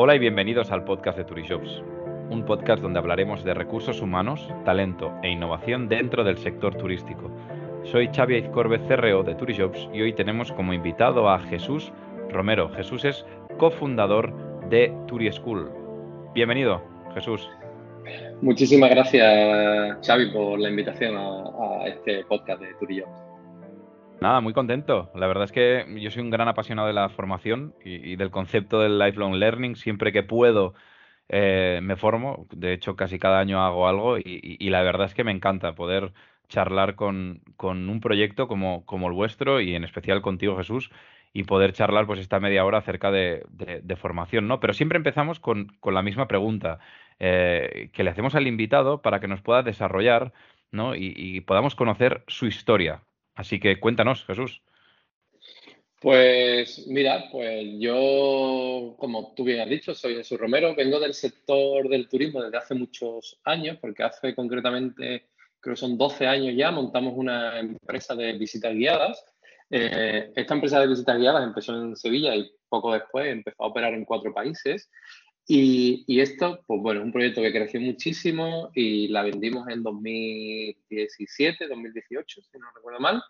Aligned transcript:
Hola 0.00 0.14
y 0.14 0.20
bienvenidos 0.20 0.70
al 0.70 0.84
podcast 0.84 1.18
de 1.18 1.24
Turijobs, 1.24 1.82
un 2.30 2.44
podcast 2.44 2.80
donde 2.80 3.00
hablaremos 3.00 3.42
de 3.42 3.52
recursos 3.52 4.00
humanos, 4.00 4.48
talento 4.64 5.12
e 5.24 5.28
innovación 5.28 5.88
dentro 5.88 6.22
del 6.22 6.38
sector 6.38 6.76
turístico. 6.76 7.32
Soy 7.82 8.08
Xavi 8.14 8.36
Aizcorbe, 8.36 8.78
CRO 8.86 9.24
de 9.24 9.34
Turijobs 9.34 9.88
y 9.92 10.02
hoy 10.02 10.12
tenemos 10.12 10.52
como 10.52 10.72
invitado 10.72 11.28
a 11.28 11.40
Jesús 11.40 11.92
Romero. 12.30 12.68
Jesús 12.68 13.04
es 13.04 13.26
cofundador 13.58 14.32
de 14.68 14.94
Turischool. 15.08 15.68
Bienvenido, 16.32 16.80
Jesús. 17.14 17.50
Muchísimas 18.40 18.90
gracias, 18.90 20.06
Xavi, 20.06 20.30
por 20.30 20.60
la 20.60 20.70
invitación 20.70 21.16
a, 21.16 21.88
este 21.88 22.24
podcast 22.26 22.62
de 22.62 22.72
Turijobs. 22.74 23.27
Nada, 24.20 24.40
muy 24.40 24.52
contento. 24.52 25.10
La 25.14 25.28
verdad 25.28 25.44
es 25.44 25.52
que 25.52 25.86
yo 26.00 26.10
soy 26.10 26.22
un 26.22 26.30
gran 26.30 26.48
apasionado 26.48 26.88
de 26.88 26.94
la 26.94 27.08
formación 27.08 27.74
y, 27.84 28.16
del 28.16 28.30
concepto 28.32 28.80
del 28.80 28.98
lifelong 28.98 29.34
learning. 29.34 29.76
Siempre 29.76 30.12
que 30.12 30.24
puedo 30.24 30.74
eh, 31.28 31.80
me 31.82 31.96
formo. 31.96 32.46
De 32.50 32.72
hecho, 32.72 32.96
casi 32.96 33.18
cada 33.20 33.38
año 33.38 33.62
hago 33.64 33.88
algo 33.88 34.18
y, 34.18 34.58
la 34.70 34.82
verdad 34.82 35.06
es 35.06 35.14
que 35.14 35.24
me 35.24 35.30
encanta 35.32 35.74
poder 35.74 36.12
charlar 36.48 36.96
con, 36.96 37.42
un 37.60 38.00
proyecto 38.00 38.48
como, 38.48 38.84
el 39.06 39.12
vuestro 39.12 39.60
y 39.60 39.74
en 39.76 39.84
especial 39.84 40.22
contigo, 40.22 40.56
Jesús, 40.56 40.90
y 41.32 41.44
poder 41.44 41.72
charlar 41.72 42.06
pues 42.06 42.20
esta 42.20 42.40
media 42.40 42.64
hora 42.64 42.78
acerca 42.78 43.10
de, 43.12 43.44
formación, 43.96 44.48
¿no? 44.48 44.60
Pero 44.60 44.72
siempre 44.72 44.96
empezamos 44.98 45.40
con, 45.40 45.76
la 45.84 46.02
misma 46.02 46.26
pregunta 46.28 46.80
eh, 47.20 47.90
que 47.92 48.04
le 48.04 48.10
hacemos 48.10 48.34
al 48.34 48.48
invitado 48.48 49.02
para 49.02 49.20
que 49.20 49.28
nos 49.28 49.42
pueda 49.42 49.62
desarrollar 49.62 50.32
¿no? 50.72 50.94
y 50.96 51.40
podamos 51.42 51.74
conocer 51.74 52.24
su 52.26 52.46
historia. 52.46 53.02
Así 53.38 53.60
que 53.60 53.78
cuéntanos, 53.78 54.24
Jesús. 54.24 54.62
Pues 56.00 56.88
mira, 56.88 57.28
pues 57.30 57.66
yo, 57.78 58.96
como 58.98 59.32
tú 59.36 59.44
bien 59.44 59.60
has 59.60 59.68
dicho, 59.68 59.94
soy 59.94 60.16
Jesús 60.16 60.40
Romero, 60.40 60.74
vengo 60.74 60.98
del 60.98 61.14
sector 61.14 61.88
del 61.88 62.08
turismo 62.08 62.42
desde 62.42 62.58
hace 62.58 62.74
muchos 62.74 63.38
años, 63.44 63.78
porque 63.80 64.02
hace 64.02 64.34
concretamente, 64.34 65.28
creo 65.60 65.74
que 65.76 65.80
son 65.80 65.96
12 65.96 66.26
años 66.26 66.56
ya, 66.56 66.72
montamos 66.72 67.14
una 67.16 67.60
empresa 67.60 68.16
de 68.16 68.32
visitas 68.32 68.74
guiadas. 68.74 69.24
Eh, 69.70 70.32
esta 70.34 70.54
empresa 70.54 70.80
de 70.80 70.88
visitas 70.88 71.16
guiadas 71.16 71.44
empezó 71.44 71.76
en 71.76 71.94
Sevilla 71.94 72.34
y 72.34 72.50
poco 72.68 72.92
después 72.92 73.28
empezó 73.28 73.62
a 73.62 73.68
operar 73.68 73.94
en 73.94 74.04
cuatro 74.04 74.34
países. 74.34 74.90
Y, 75.50 76.04
y, 76.06 76.20
esto, 76.20 76.62
pues 76.66 76.82
bueno, 76.82 77.00
es 77.00 77.06
un 77.06 77.12
proyecto 77.12 77.40
que 77.40 77.50
creció 77.50 77.80
muchísimo 77.80 78.70
y 78.74 79.08
la 79.08 79.22
vendimos 79.22 79.66
en 79.68 79.82
2017, 79.82 81.66
2018, 81.66 82.42
si 82.42 82.58
no 82.58 82.66
recuerdo 82.74 83.00
mal. 83.00 83.22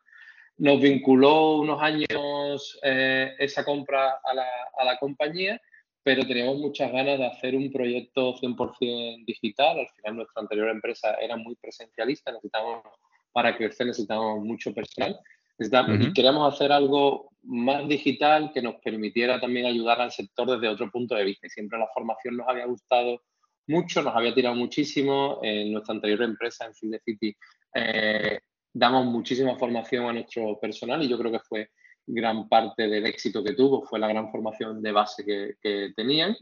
Nos 0.57 0.81
vinculó 0.81 1.59
unos 1.59 1.81
años 1.81 2.77
eh, 2.83 3.37
esa 3.39 3.65
compra 3.65 4.19
a 4.25 4.35
la, 4.35 4.49
a 4.77 4.85
la, 4.85 4.99
compañía, 4.99 5.63
pero 6.03 6.27
teníamos 6.27 6.59
muchas 6.59 6.91
ganas 6.91 7.21
de 7.21 7.27
hacer 7.27 7.55
un 7.55 7.71
proyecto 7.71 8.35
100% 8.35 9.25
digital. 9.25 9.79
Al 9.79 9.89
final 9.91 10.17
nuestra 10.17 10.43
anterior 10.43 10.71
empresa 10.71 11.15
era 11.21 11.37
muy 11.37 11.55
presencialista, 11.55 12.33
necesitábamos, 12.33 12.83
para 13.31 13.57
crecer 13.57 13.87
necesitábamos 13.87 14.45
mucho 14.45 14.75
personal. 14.75 15.17
Y 15.59 16.13
queríamos 16.13 16.55
hacer 16.55 16.71
algo 16.71 17.31
más 17.43 17.89
digital 17.89 18.53
que 18.53 18.63
nos 18.63 18.77
permitiera 18.77 19.41
también 19.41 19.67
ayudar 19.67 20.01
al 20.01 20.13
sector 20.13 20.49
desde 20.51 20.69
otro 20.69 20.91
punto 20.91 21.15
de 21.15 21.25
vista. 21.25 21.47
Y 21.47 21.51
siempre 21.51 21.79
la 21.79 21.89
formación 21.93 22.37
nos 22.37 22.49
había 22.49 22.67
gustado 22.67 23.23
mucho, 23.67 24.03
nos 24.03 24.15
había 24.15 24.35
tirado 24.35 24.55
muchísimo. 24.55 25.41
En 25.43 25.73
nuestra 25.73 25.95
anterior 25.95 26.23
empresa, 26.23 26.67
en 26.67 26.75
Field 26.75 27.01
City, 27.05 27.37
eh, 27.75 28.39
damos 28.73 29.07
muchísima 29.07 29.57
formación 29.57 30.07
a 30.07 30.13
nuestro 30.13 30.59
personal 30.61 31.03
y 31.03 31.09
yo 31.09 31.19
creo 31.19 31.33
que 31.33 31.41
fue 31.41 31.71
gran 32.09 32.49
parte 32.49 32.89
del 32.89 33.07
éxito 33.07 33.45
que 33.45 33.55
tuvo, 33.55 33.83
fue 33.83 33.99
la 33.99 34.09
gran 34.09 34.31
formación 34.31 34.83
de 34.83 34.93
base 34.93 35.25
que 35.25 35.93
tenían. 35.95 36.37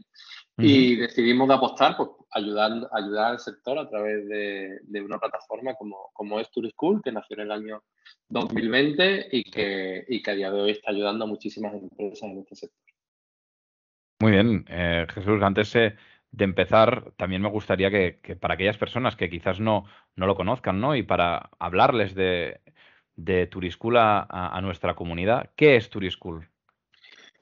Y 0.59 0.95
decidimos 0.95 1.47
de 1.47 1.53
apostar, 1.53 1.95
pues 1.95 2.09
ayudar, 2.31 2.89
ayudar 2.91 3.31
al 3.33 3.39
sector 3.39 3.77
a 3.77 3.87
través 3.87 4.27
de, 4.27 5.01
una 5.01 5.19
plataforma 5.19 5.75
como, 5.75 6.09
como 6.13 6.39
es 6.39 6.49
Tourist 6.49 6.73
School, 6.73 7.01
que 7.03 7.11
nació 7.11 7.35
en 7.35 7.41
el 7.41 7.51
año 7.51 7.83
2020 8.29 9.27
y 9.31 9.43
que, 9.43 10.03
y 10.07 10.21
que 10.21 10.31
a 10.31 10.33
día 10.33 10.51
de 10.51 10.61
hoy 10.61 10.71
está 10.71 10.89
ayudando 10.89 11.25
a 11.25 11.27
muchísimas 11.27 11.75
empresas 11.75 12.23
en 12.23 12.39
este 12.39 12.55
sector. 12.55 12.93
Muy 14.19 14.31
bien, 14.31 14.65
eh, 14.67 15.05
Jesús, 15.13 15.43
antes 15.43 15.75
eh, 15.75 15.95
de 16.31 16.43
empezar, 16.43 17.13
también 17.17 17.43
me 17.43 17.49
gustaría 17.49 17.91
que, 17.91 18.35
para 18.35 18.55
aquellas 18.55 18.79
personas 18.79 19.15
que 19.15 19.29
quizás 19.29 19.59
no, 19.59 19.85
no 20.15 20.25
lo 20.25 20.35
conozcan, 20.35 20.81
¿no? 20.81 20.95
Y 20.95 21.03
para 21.03 21.51
hablarles 21.59 22.15
de, 22.15 22.61
de 23.17 23.47
Turischool 23.47 23.97
a, 23.97 24.59
nuestra 24.61 24.95
comunidad, 24.95 25.49
¿qué 25.55 25.75
es 25.75 25.89
Turischool? 25.89 26.47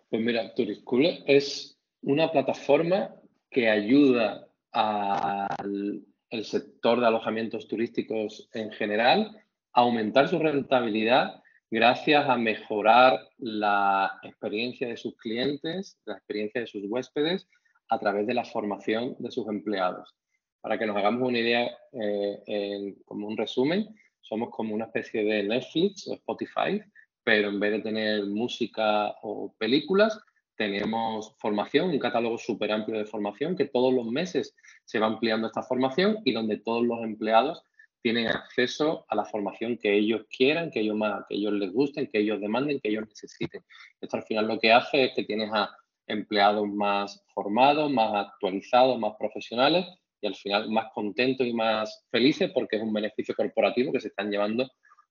Pues 0.09 0.21
mira, 0.21 0.53
Turischool 0.55 1.23
es 1.27 1.77
una 2.01 2.31
plataforma 2.31 3.13
que 3.51 3.69
ayuda 3.69 4.47
al 4.71 6.05
sector 6.43 6.99
de 6.99 7.07
alojamientos 7.07 7.67
turísticos 7.67 8.49
en 8.53 8.71
general 8.71 9.37
a 9.73 9.81
aumentar 9.81 10.27
su 10.27 10.39
rentabilidad 10.39 11.41
gracias 11.69 12.29
a 12.29 12.37
mejorar 12.37 13.19
la 13.37 14.19
experiencia 14.23 14.87
de 14.87 14.97
sus 14.97 15.15
clientes, 15.17 15.99
la 16.05 16.13
experiencia 16.15 16.61
de 16.61 16.67
sus 16.67 16.83
huéspedes 16.87 17.47
a 17.89 17.99
través 17.99 18.25
de 18.27 18.33
la 18.33 18.45
formación 18.45 19.15
de 19.19 19.31
sus 19.31 19.47
empleados. 19.47 20.15
Para 20.61 20.79
que 20.79 20.85
nos 20.85 20.95
hagamos 20.97 21.27
una 21.27 21.39
idea, 21.39 21.69
eh, 21.91 22.95
como 23.05 23.27
un 23.27 23.37
resumen, 23.37 23.87
somos 24.25 24.49
como 24.49 24.73
una 24.73 24.85
especie 24.85 25.23
de 25.23 25.43
Netflix 25.43 26.07
o 26.07 26.15
Spotify, 26.15 26.81
pero 27.23 27.49
en 27.49 27.59
vez 27.59 27.71
de 27.73 27.81
tener 27.81 28.25
música 28.25 29.15
o 29.21 29.53
películas, 29.57 30.19
tenemos 30.55 31.35
formación, 31.37 31.89
un 31.89 31.99
catálogo 31.99 32.37
súper 32.37 32.71
amplio 32.71 32.97
de 32.97 33.05
formación 33.05 33.55
que 33.55 33.65
todos 33.65 33.93
los 33.93 34.05
meses 34.07 34.55
se 34.85 34.99
va 34.99 35.07
ampliando 35.07 35.47
esta 35.47 35.63
formación 35.63 36.19
y 36.23 36.31
donde 36.31 36.57
todos 36.57 36.85
los 36.85 37.03
empleados 37.03 37.61
tienen 38.01 38.27
acceso 38.27 39.05
a 39.09 39.15
la 39.15 39.25
formación 39.25 39.77
que 39.77 39.93
ellos 39.93 40.25
quieran, 40.29 40.71
que 40.71 40.79
ellos, 40.79 40.95
más, 40.95 41.25
que 41.27 41.35
ellos 41.35 41.53
les 41.53 41.71
gusten, 41.71 42.07
que 42.07 42.19
ellos 42.19 42.39
demanden, 42.39 42.79
que 42.79 42.89
ellos 42.89 43.07
necesiten. 43.07 43.63
Esto 43.99 44.17
al 44.17 44.23
final 44.23 44.47
lo 44.47 44.59
que 44.59 44.71
hace 44.71 45.05
es 45.05 45.13
que 45.15 45.23
tienes 45.23 45.51
a 45.53 45.75
empleados 46.07 46.67
más 46.67 47.23
formados, 47.33 47.91
más 47.91 48.27
actualizados, 48.27 48.99
más 48.99 49.13
profesionales 49.17 49.85
y 50.21 50.27
al 50.27 50.35
final 50.35 50.69
más 50.69 50.91
contentos 50.93 51.45
y 51.45 51.53
más 51.53 52.05
felices 52.11 52.51
porque 52.53 52.77
es 52.77 52.81
un 52.81 52.93
beneficio 52.93 53.35
corporativo 53.35 53.91
que 53.91 54.01
se 54.01 54.09
están 54.09 54.29
llevando 54.29 54.69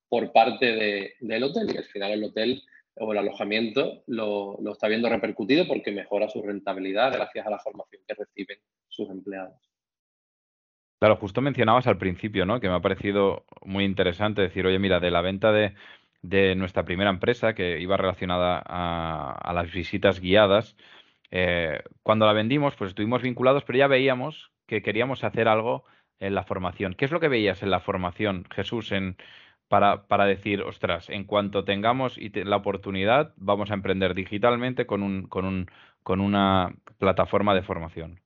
por 0.09 0.33
parte 0.33 1.17
del 1.21 1.43
hotel 1.43 1.73
y 1.75 1.77
al 1.77 1.85
final 1.85 2.13
el 2.13 2.25
hotel 2.25 2.63
o 2.97 3.13
el 3.13 3.19
alojamiento 3.19 4.03
lo, 4.07 4.59
está 4.71 4.89
viendo 4.89 5.09
repercutido 5.09 5.67
porque 5.67 5.91
mejora 5.91 6.29
su 6.29 6.43
rentabilidad 6.43 7.13
gracias 7.13 7.47
a 7.47 7.51
la 7.51 7.59
formación 7.59 8.03
que 8.07 8.15
reciben 8.15 8.59
sus 8.89 9.11
empleados. 9.11 9.59
Claro, 11.01 11.17
justo 11.17 11.41
mencionabas 11.41 11.87
al 11.87 11.99
principio, 11.99 12.47
¿no? 12.47 12.61
Que 12.61 12.69
me 12.69 12.77
ha 12.77 12.81
parecido 12.81 13.45
muy 13.63 13.85
interesante 13.85 14.43
decir, 14.43 14.65
oye, 14.67 14.79
mira, 14.79 15.01
de 15.01 15.11
la 15.11 15.21
venta 15.21 15.53
de, 15.53 15.75
nuestra 16.55 16.85
primera 16.85 17.11
empresa 17.11 17.55
que 17.55 17.81
iba 17.81 17.97
relacionada 17.97 18.63
a, 18.65 19.53
las 19.53 19.71
visitas 19.71 20.21
guiadas, 20.21 20.77
eh, 21.31 21.83
cuando 22.03 22.25
la 22.25 22.33
vendimos, 22.33 22.75
pues 22.77 22.91
estuvimos 22.91 23.21
vinculados, 23.21 23.65
pero 23.65 23.79
ya 23.81 23.89
veíamos 23.89 24.54
que 24.67 24.83
queríamos 24.83 25.25
hacer 25.25 25.49
algo 25.49 25.85
en 26.21 26.35
la 26.35 26.45
formación. 26.45 26.95
¿Qué 26.95 27.05
es 27.05 27.11
lo 27.11 27.21
que 27.21 27.29
veías 27.29 27.63
en 27.63 27.71
la 27.71 27.81
formación, 27.81 28.45
Jesús, 28.55 28.93
para, 29.69 30.27
decir, 30.27 30.63
ostras, 30.63 31.11
en 31.11 31.25
cuanto 31.25 31.65
tengamos 31.65 32.19
la 32.19 32.57
oportunidad, 32.57 33.33
vamos 33.37 33.71
a 33.71 33.75
emprender 33.75 34.15
digitalmente 34.15 34.87
con 34.87 35.03
una 36.07 36.75
plataforma 36.99 37.55
de 37.55 37.63
formación? 37.63 38.25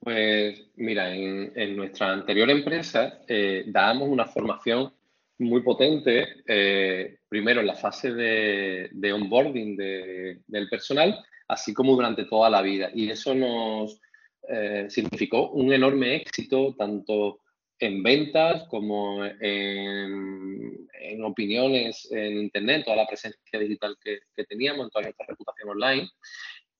Pues 0.00 0.70
mira, 0.76 1.14
en, 1.14 1.76
nuestra 1.76 2.10
anterior 2.10 2.48
empresa 2.48 3.20
eh, 3.28 3.64
dábamos 3.66 4.08
una 4.08 4.24
formación 4.24 4.94
muy 5.38 5.62
potente, 5.62 6.26
eh, 6.46 7.18
primero 7.28 7.60
en 7.60 7.66
la 7.66 7.74
fase 7.74 8.14
de, 8.14 9.12
onboarding 9.12 9.76
del 9.76 10.68
personal, 10.70 11.22
así 11.48 11.74
como 11.74 11.94
durante 11.94 12.24
toda 12.24 12.48
la 12.48 12.62
vida. 12.62 12.90
Y 12.94 13.10
eso 13.10 13.34
nos 13.34 14.00
eh, 14.48 14.86
significó 14.88 15.50
un 15.50 15.72
enorme 15.72 16.16
éxito, 16.16 16.74
tanto 16.76 17.40
en 17.78 18.02
ventas, 18.02 18.64
como 18.68 19.24
en, 19.24 21.24
opiniones 21.24 22.10
en 22.10 22.38
Internet, 22.38 22.84
toda 22.84 22.98
la 22.98 23.06
presencia 23.06 23.58
digital 23.58 23.96
que, 24.02 24.20
teníamos, 24.44 24.84
en 24.84 24.90
toda 24.90 25.04
nuestra 25.04 25.26
reputación 25.26 25.70
online. 25.70 26.08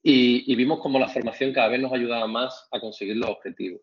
Y, 0.02 0.54
vimos 0.56 0.80
como 0.80 0.98
la 0.98 1.08
formación 1.08 1.52
cada 1.52 1.68
vez 1.68 1.80
nos 1.80 1.92
ayudaba 1.92 2.26
más 2.26 2.68
a 2.70 2.80
conseguir 2.80 3.16
los 3.16 3.30
objetivos. 3.30 3.80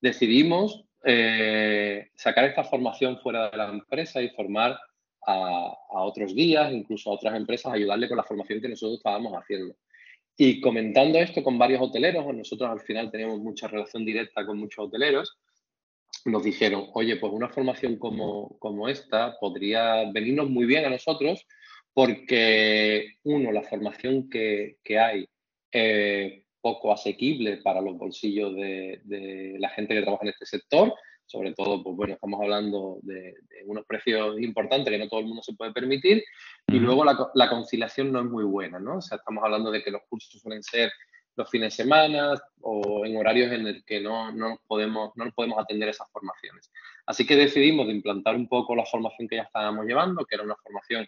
Decidimos 0.00 0.84
eh, 1.04 2.08
sacar 2.14 2.44
esta 2.44 2.64
formación 2.64 3.20
fuera 3.20 3.50
de 3.50 3.56
la 3.56 3.68
empresa 3.68 4.20
y 4.20 4.30
formar 4.30 4.78
a, 5.26 5.76
a, 5.90 6.04
otros 6.04 6.34
guías, 6.34 6.72
incluso 6.72 7.10
a 7.10 7.14
otras 7.14 7.36
empresas, 7.36 7.72
ayudarle 7.72 8.08
con 8.08 8.16
la 8.16 8.24
formación 8.24 8.60
que 8.60 8.68
nosotros 8.68 8.98
estábamos 8.98 9.32
haciendo. 9.34 9.76
Y 10.40 10.60
comentando 10.60 11.18
esto 11.18 11.42
con 11.42 11.58
varios 11.58 11.82
hoteleros, 11.82 12.24
nosotros 12.34 12.70
al 12.70 12.80
final 12.80 13.10
tenemos 13.10 13.40
mucha 13.40 13.66
relación 13.66 14.04
directa 14.04 14.46
con 14.46 14.58
muchos 14.58 14.86
hoteleros, 14.86 15.36
nos 16.24 16.44
dijeron, 16.44 16.86
oye, 16.94 17.16
pues 17.16 17.32
una 17.32 17.48
formación 17.48 17.98
como, 17.98 18.56
como 18.58 18.88
esta 18.88 19.36
podría 19.40 20.10
venirnos 20.12 20.48
muy 20.48 20.64
bien 20.64 20.84
a 20.84 20.90
nosotros 20.90 21.44
porque, 21.92 23.14
uno, 23.24 23.50
la 23.50 23.62
formación 23.62 24.30
que, 24.30 24.76
que 24.84 24.98
hay 24.98 25.26
eh, 25.72 26.44
poco 26.60 26.92
asequible 26.92 27.58
para 27.58 27.80
los 27.80 27.96
bolsillos 27.96 28.54
de, 28.54 29.56
la 29.58 29.68
gente 29.70 29.94
que 29.94 30.02
trabaja 30.02 30.24
en 30.24 30.30
este 30.30 30.46
sector. 30.46 30.94
Sobre 31.28 31.52
todo, 31.52 31.82
pues 31.82 31.94
bueno, 31.94 32.14
estamos 32.14 32.40
hablando 32.40 32.98
de, 33.02 33.34
unos 33.66 33.84
precios 33.84 34.40
importantes 34.40 34.90
que 34.90 34.98
no 34.98 35.08
todo 35.08 35.20
el 35.20 35.26
mundo 35.26 35.42
se 35.42 35.52
puede 35.52 35.72
permitir. 35.72 36.24
Y 36.66 36.78
luego 36.78 37.04
la, 37.04 37.30
la, 37.34 37.50
conciliación 37.50 38.10
no 38.10 38.20
es 38.20 38.24
muy 38.24 38.44
buena, 38.44 38.78
¿no? 38.78 38.96
O 38.96 39.00
sea, 39.02 39.18
estamos 39.18 39.44
hablando 39.44 39.70
de 39.70 39.82
que 39.82 39.90
los 39.90 40.02
cursos 40.08 40.40
suelen 40.40 40.62
ser 40.62 40.90
los 41.36 41.50
fines 41.50 41.76
de 41.76 41.84
semana 41.84 42.34
o 42.62 43.04
en 43.04 43.16
horarios 43.16 43.52
en 43.52 43.66
el 43.66 43.84
que 43.84 44.00
no, 44.00 44.32
no, 44.32 44.58
podemos, 44.66 45.12
no 45.16 45.30
podemos 45.32 45.58
atender 45.58 45.90
esas 45.90 46.10
formaciones. 46.10 46.70
Así 47.06 47.26
que 47.26 47.36
decidimos 47.36 47.86
de 47.86 47.92
implantar 47.92 48.34
un 48.34 48.48
poco 48.48 48.74
la 48.74 48.86
formación 48.86 49.28
que 49.28 49.36
ya 49.36 49.42
estábamos 49.42 49.86
llevando, 49.86 50.24
que 50.24 50.34
era 50.34 50.44
una 50.44 50.56
formación 50.56 51.06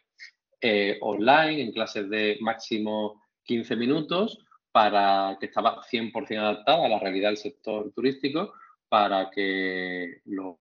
eh, 0.61 0.99
online 1.01 1.63
en 1.63 1.73
clases 1.73 2.11
de 2.11 2.37
máximo 2.41 3.23
15 3.45 3.75
minutos 3.77 4.39
para 4.71 5.37
que 5.41 5.47
estaba 5.47 5.83
100% 5.83 6.39
adaptada 6.39 6.87
a 6.87 6.89
la 6.89 6.99
realidad 6.99 7.31
del 7.31 7.39
sector 7.39 7.91
turístico 7.93 8.53
para 8.91 9.31
que 9.31 10.21
los, 10.27 10.59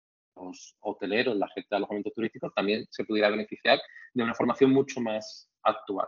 hoteleros, 0.80 1.36
la 1.36 1.48
gente 1.48 1.68
de 1.70 1.76
alojamientos 1.76 2.14
turísticos 2.14 2.54
también 2.54 2.86
se 2.90 3.04
pudiera 3.04 3.30
beneficiar 3.30 3.80
de 4.14 4.22
una 4.22 4.34
formación 4.34 4.70
mucho 4.70 5.00
más 5.00 5.50
actual. 5.62 6.06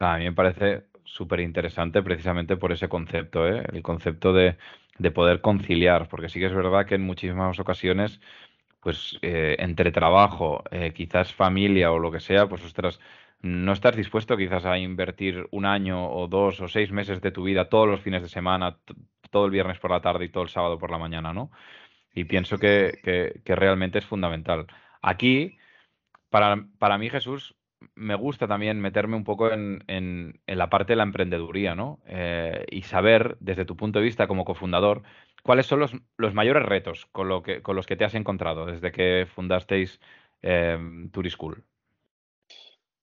A 0.00 0.18
mí 0.18 0.24
me 0.24 0.32
parece 0.32 0.88
súper 1.04 1.40
interesante 1.40 2.02
precisamente 2.02 2.56
por 2.56 2.72
ese 2.72 2.88
concepto, 2.88 3.48
¿eh? 3.48 3.64
el 3.72 3.82
concepto 3.82 4.32
de, 4.32 4.56
poder 5.14 5.40
conciliar, 5.40 6.08
porque 6.08 6.28
sí 6.28 6.40
que 6.40 6.46
es 6.46 6.54
verdad 6.54 6.84
que 6.84 6.96
en 6.96 7.02
muchísimas 7.02 7.58
ocasiones, 7.60 8.20
pues 8.80 9.18
eh, 9.22 9.56
entre 9.60 9.92
trabajo, 9.92 10.64
eh, 10.72 10.92
quizás 10.92 11.32
familia 11.32 11.92
o 11.92 12.00
lo 12.00 12.10
que 12.10 12.20
sea, 12.20 12.48
pues 12.48 12.64
ostras, 12.64 12.98
no 13.40 13.72
estás 13.72 13.96
dispuesto 13.96 14.36
quizás 14.36 14.64
a 14.64 14.78
invertir 14.78 15.46
un 15.52 15.64
año 15.66 16.10
o 16.10 16.26
dos 16.26 16.60
o 16.60 16.66
seis 16.66 16.90
meses 16.90 17.20
de 17.20 17.30
tu 17.30 17.44
vida 17.44 17.68
todos 17.68 17.88
los 17.88 18.00
fines 18.00 18.22
de 18.22 18.28
semana, 18.28 18.78
todo 19.32 19.46
el 19.46 19.50
viernes 19.50 19.80
por 19.80 19.90
la 19.90 20.00
tarde 20.00 20.26
y 20.26 20.28
todo 20.28 20.44
el 20.44 20.50
sábado 20.50 20.78
por 20.78 20.92
la 20.92 20.98
mañana, 20.98 21.32
¿no? 21.32 21.50
Y 22.14 22.24
pienso 22.24 22.58
que, 22.58 23.00
que, 23.44 23.56
realmente 23.56 23.98
es 23.98 24.04
fundamental. 24.04 24.66
Aquí, 25.00 25.58
para, 26.30 26.66
para 26.78 26.98
mí, 26.98 27.10
Jesús, 27.10 27.56
me 27.94 28.14
gusta 28.14 28.46
también 28.46 28.80
meterme 28.80 29.16
un 29.16 29.24
poco 29.24 29.50
en, 29.50 29.82
en, 29.88 30.40
la 30.46 30.68
parte 30.70 30.92
de 30.92 30.96
la 30.96 31.02
emprendeduría, 31.04 31.74
¿no? 31.74 32.00
Eh, 32.06 32.64
y 32.70 32.82
saber, 32.82 33.36
desde 33.40 33.64
tu 33.64 33.76
punto 33.76 33.98
de 33.98 34.04
vista 34.04 34.28
como 34.28 34.44
cofundador, 34.44 35.02
cuáles 35.42 35.66
son 35.66 35.80
los, 35.80 35.92
los 36.18 36.34
mayores 36.34 36.64
retos 36.64 37.06
con, 37.06 37.28
lo 37.28 37.42
que, 37.42 37.62
con 37.62 37.74
los 37.74 37.86
que 37.86 37.96
te 37.96 38.04
has 38.04 38.14
encontrado 38.14 38.66
desde 38.66 38.92
que 38.92 39.26
fundasteis 39.34 40.00
eh, 40.42 40.78
Turischool. 41.12 41.64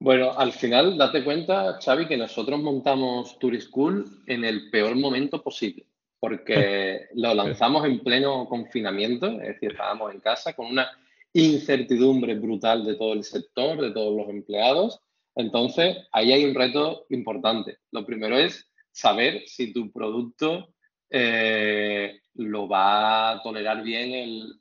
Bueno, 0.02 0.32
al 0.38 0.54
final, 0.54 0.98
date 0.98 1.25
cuenta, 1.25 1.78
Xavi, 1.84 2.08
que 2.08 2.16
nosotros 2.16 2.62
montamos 2.62 3.38
Turischool 3.38 4.06
en 4.28 4.46
el 4.46 4.70
peor 4.70 4.96
momento 4.96 5.44
posible, 5.44 5.86
porque 6.19 7.07
lo 7.16 7.33
lanzamos 7.33 7.86
en 7.86 8.00
pleno 8.00 8.48
confinamiento, 8.48 9.27
es 9.27 9.48
decir, 9.50 9.71
estábamos 9.71 10.13
en 10.13 10.19
casa 10.19 10.54
con 10.54 10.68
una 10.68 10.89
incertidumbre 11.33 12.36
brutal 12.36 12.86
de 12.86 12.95
todo 12.95 13.13
el 13.13 13.24
sector, 13.24 13.80
de 13.81 13.92
todos 13.92 14.16
los 14.16 14.30
empleados. 14.30 15.00
Entonces, 15.36 15.98
ahí 16.12 16.31
hay 16.31 16.45
un 16.45 16.56
reto 16.56 17.06
importante. 17.10 17.77
Lo 17.92 18.06
primero 18.06 18.38
es 18.38 18.69
saber 18.92 19.44
si 19.45 19.71
tu 19.71 19.92
producto 19.92 20.74
eh, 21.10 22.19
lo 22.36 22.68
va 22.68 23.31
a 23.31 23.42
tolerar 23.42 23.83
bien 23.83 24.13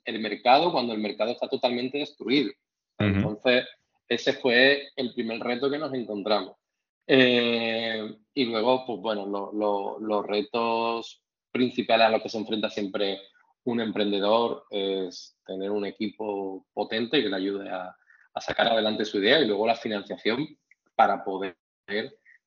el, 0.05 0.19
mercado 0.19 0.71
cuando 0.71 0.93
el 0.93 0.99
mercado 0.99 1.31
está 1.31 1.47
totalmente 1.47 1.97
destruido. 1.97 2.51
Entonces, 2.97 3.65
ese 4.07 4.33
fue 4.33 4.89
el 4.95 5.13
primer 5.13 5.39
reto 5.39 5.69
que 5.69 5.77
nos 5.77 5.93
encontramos. 5.93 6.55
Eh, 7.07 8.15
y 8.33 8.45
luego, 8.45 8.85
pues 8.85 8.99
bueno, 8.99 9.51
los 10.01 10.25
retos 10.27 11.21
principales 11.51 12.07
a 12.07 12.09
los 12.09 12.21
que 12.21 12.29
se 12.29 12.37
enfrenta 12.37 12.69
siempre 12.69 13.19
un 13.65 13.81
emprendedor 13.81 14.65
es 14.69 15.37
tener 15.45 15.71
un 15.71 15.85
equipo 15.85 16.65
potente 16.73 17.21
que 17.21 17.29
le 17.29 17.35
ayude 17.35 17.69
a, 17.69 17.95
sacar 18.39 18.67
adelante 18.67 19.03
su 19.03 19.17
idea 19.17 19.41
y 19.41 19.45
luego 19.45 19.67
la 19.67 19.75
financiación 19.75 20.47
para 20.95 21.25
poder 21.25 21.57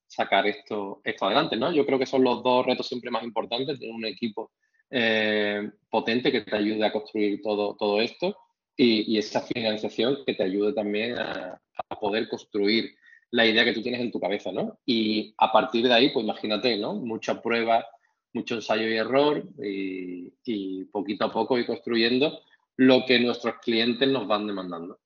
sacar 0.07 0.47
esto, 0.47 1.03
esto 1.05 1.27
adelante, 1.27 1.55
¿no? 1.55 1.71
Yo 1.71 1.85
creo 1.85 1.99
que 1.99 2.07
son 2.07 2.25
los 2.25 2.43
dos 2.43 2.65
retos 2.65 2.89
siempre 2.89 3.11
más 3.11 3.23
importantes, 3.23 3.79
tener 3.79 3.95
un 3.95 4.07
equipo 4.07 4.53
eh, 4.91 5.71
potente 5.91 6.33
que 6.33 6.43
te 6.43 6.57
ayude 6.57 6.87
a 6.87 6.93
construir 6.93 7.43
todo, 7.43 7.77
todo 7.77 8.01
esto 8.01 8.35
y, 8.75 9.19
esa 9.19 9.43
financiación 9.43 10.19
que 10.27 10.33
te 10.33 10.45
ayude 10.45 10.73
también 10.73 11.19
a, 11.19 11.61
a, 11.91 12.01
poder 12.01 12.27
construir 12.29 12.95
la 13.31 13.45
idea 13.45 13.65
que 13.65 13.75
tú 13.75 13.83
tienes 13.83 14.01
en 14.01 14.13
tu 14.13 14.21
cabeza, 14.21 14.51
¿no? 14.51 14.79
Y 14.87 15.35
a 15.37 15.53
partir 15.53 15.87
de 15.89 15.93
ahí, 15.93 16.09
pues 16.11 16.25
imagínate, 16.25 16.79
¿no? 16.79 16.95
Mucha 16.95 17.43
prueba, 17.43 17.87
mucho 18.33 18.57
ensayo 18.57 18.89
y 18.89 18.97
error 18.97 19.43
y, 19.59 20.85
poquito 20.87 21.25
a 21.25 21.33
poco 21.33 21.59
ir 21.59 21.67
construyendo 21.67 22.41
lo 22.77 23.05
que 23.07 23.21
nuestros 23.21 23.57
clientes 23.63 24.09
nos 24.09 24.27
van 24.27 24.47
demandando. 24.47 24.99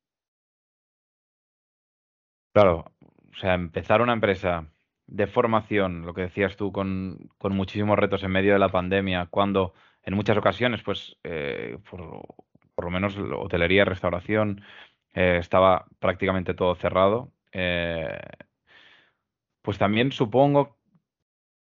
Claro, 2.53 2.85
o 3.01 3.37
sea, 3.39 3.55
empezar 3.55 4.01
una 4.01 4.15
empresa 4.15 4.69
de 5.07 5.27
formación, 5.27 6.05
lo 6.05 6.15
que 6.15 6.23
decías 6.23 6.57
tú, 6.57 6.73
con, 6.73 7.29
muchísimos 7.41 7.99
retos 7.99 8.23
en 8.23 8.33
medio 8.33 8.55
de 8.55 8.59
la 8.59 8.71
pandemia, 8.71 9.27
cuando 9.31 9.75
en 10.03 10.15
muchas 10.15 10.37
ocasiones, 10.37 10.83
pues, 10.83 11.17
eh, 11.23 11.79
por, 11.89 12.85
lo 12.85 12.91
menos 12.91 13.17
hotelería, 13.17 13.85
restauración, 13.85 14.63
eh, 15.15 15.39
estaba 15.41 15.87
prácticamente 15.99 16.55
todo 16.55 16.75
cerrado, 16.75 17.31
eh, 17.53 18.19
pues 19.63 19.79
también 19.79 20.13
supongo 20.13 20.77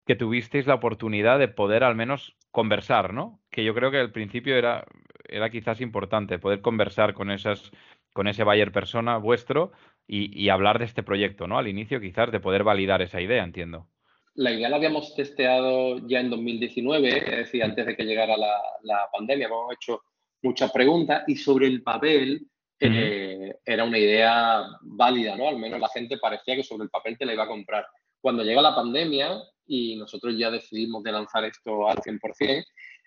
que 0.06 0.16
tuvisteis 0.16 0.66
la 0.66 0.74
oportunidad 0.74 1.38
de 1.38 1.48
poder 1.48 1.84
al 1.84 1.94
menos 1.94 2.36
conversar, 2.50 3.14
¿no? 3.14 3.40
Que 3.50 3.64
yo 3.64 3.74
creo 3.74 3.90
que 3.90 3.98
al 3.98 4.12
principio 4.12 4.56
era, 4.56 4.84
era 5.28 5.50
quizás 5.50 5.80
importante, 5.80 6.38
poder 6.38 6.60
conversar 6.60 7.14
con 7.14 7.30
esas, 7.30 7.70
con 8.12 8.28
ese 8.28 8.44
buyer 8.44 8.72
persona 8.72 9.16
vuestro 9.18 9.72
y, 10.06 10.48
hablar 10.50 10.78
de 10.78 10.84
este 10.84 11.02
proyecto, 11.02 11.46
¿no? 11.46 11.58
Al 11.58 11.68
inicio 11.68 12.00
quizás 12.00 12.30
de 12.30 12.40
poder 12.40 12.64
validar 12.64 13.00
esa 13.00 13.20
idea, 13.20 13.44
entiendo. 13.44 13.86
La 14.34 14.50
idea 14.50 14.68
la 14.68 14.76
habíamos 14.76 15.14
testeado 15.14 16.06
ya 16.06 16.20
en 16.20 16.30
2019, 16.30 17.18
es 17.18 17.36
decir, 17.36 17.62
antes 17.62 17.86
de 17.86 17.96
que 17.96 18.04
llegara 18.04 18.36
la, 18.36 19.08
pandemia, 19.12 19.46
hemos 19.46 19.72
hecho 19.72 20.02
muchas 20.42 20.70
preguntas 20.72 21.24
y 21.26 21.36
sobre 21.36 21.66
el 21.66 21.82
papel 21.82 22.46
eh, 22.80 23.54
era 23.64 23.84
una 23.84 23.98
idea 23.98 24.64
válida, 24.82 25.36
¿no? 25.36 25.48
Al 25.48 25.58
menos 25.58 25.78
la 25.80 25.88
gente 25.88 26.18
parecía 26.18 26.56
que 26.56 26.64
sobre 26.64 26.84
el 26.84 26.90
papel 26.90 27.16
te 27.16 27.24
la 27.24 27.34
iba 27.34 27.44
a 27.44 27.48
comprar. 27.48 27.86
Cuando 28.20 28.42
llega 28.42 28.60
la 28.60 28.74
pandemia, 28.74 29.40
y 29.72 29.96
nosotros 29.96 30.34
ya 30.36 30.50
decidimos 30.50 31.02
de 31.02 31.12
lanzar 31.12 31.46
esto 31.46 31.88
al 31.88 31.96
100%, 31.96 32.62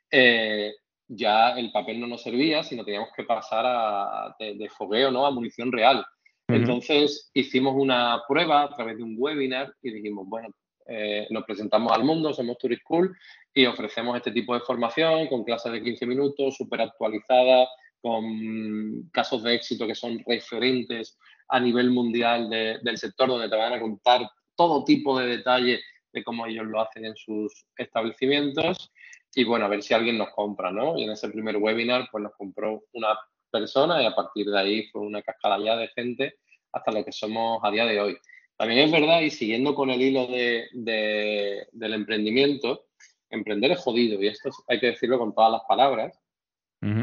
eh, 0.10 0.74
ya 1.08 1.52
el 1.52 1.72
papel 1.72 2.00
no 2.00 2.08
nos 2.08 2.24
servía, 2.24 2.64
sino 2.64 2.84
teníamos 2.84 3.10
que 3.16 3.24
pasar 3.24 3.64
a, 3.68 4.36
de, 4.40 4.68
fogueo 4.76 5.12
¿no? 5.12 5.28
a 5.28 5.32
munición 5.32 5.72
real. 5.72 6.04
Entonces 6.48 7.30
hicimos 7.36 7.76
una 7.76 8.24
prueba 8.28 8.64
a 8.64 8.76
través 8.76 8.98
de 8.98 9.04
un 9.04 9.16
webinar 9.16 9.72
y 9.84 9.92
dijimos, 9.92 10.28
bueno, 10.28 10.48
eh, 10.88 11.28
nos 11.30 11.44
presentamos 11.44 11.92
al 11.92 12.04
mundo, 12.04 12.34
somos 12.34 12.58
Tourist 12.58 12.82
School 12.82 13.16
y 13.54 13.68
ofrecemos 13.68 14.18
este 14.18 14.32
tipo 14.32 14.56
de 14.56 14.62
formación 14.62 15.28
con 15.28 15.44
clases 15.44 15.72
de 15.72 15.84
15 15.84 16.06
minutos, 16.08 16.56
súper 16.56 16.82
actualizadas, 16.82 17.68
con 18.02 19.08
casos 19.12 19.44
de 19.44 19.54
éxito 19.54 19.86
que 19.86 19.96
son 19.96 20.20
referentes 20.26 21.16
a 21.48 21.60
nivel 21.60 21.92
mundial 21.92 22.50
del 22.50 22.98
sector, 22.98 23.28
donde 23.28 23.50
te 23.50 23.56
van 23.56 23.74
a 23.74 23.80
contar 23.80 24.28
todo 24.56 24.84
tipo 24.84 25.20
de 25.20 25.28
detalles 25.28 25.82
de 26.16 26.24
cómo 26.24 26.48
ellos 26.48 26.66
lo 26.66 26.82
hacen 26.82 27.06
en 27.06 27.16
sus 27.16 27.68
establecimientos 27.78 28.92
y 29.36 29.44
bueno, 29.44 29.66
a 29.66 29.68
ver 29.68 29.84
si 29.84 29.94
alguien 29.94 30.18
nos 30.18 30.30
compra, 30.30 30.72
¿no? 30.72 30.98
Y 30.98 31.04
en 31.04 31.12
ese 31.12 31.30
primer 31.30 31.58
webinar 31.58 32.08
pues 32.10 32.24
nos 32.24 32.34
compró 32.36 32.86
una 32.94 33.10
persona 33.52 34.02
y 34.02 34.06
a 34.06 34.16
partir 34.16 34.48
de 34.48 34.58
ahí 34.58 34.88
fue 34.92 35.02
una 35.02 35.22
cascada 35.22 35.60
ya 35.60 35.76
de 35.76 35.90
gente 35.90 36.38
hasta 36.72 36.92
lo 36.92 37.04
que 37.04 37.12
somos 37.12 37.60
a 37.64 37.70
día 37.70 37.86
de 37.86 38.00
hoy. 38.00 38.18
También 38.58 38.82
es 38.82 38.92
verdad, 38.92 39.22
y 39.22 39.30
siguiendo 39.30 39.76
con 39.76 39.90
el 39.90 40.02
hilo 40.02 40.28
de, 40.28 40.68
del 40.72 41.94
emprendimiento, 41.94 42.86
emprender 43.30 43.72
es 43.72 43.80
jodido, 43.80 44.22
y 44.22 44.28
esto 44.28 44.50
hay 44.68 44.80
que 44.80 44.88
decirlo 44.88 45.20
con 45.20 45.36
todas 45.36 45.52
las 45.52 45.62
palabras. 45.68 46.18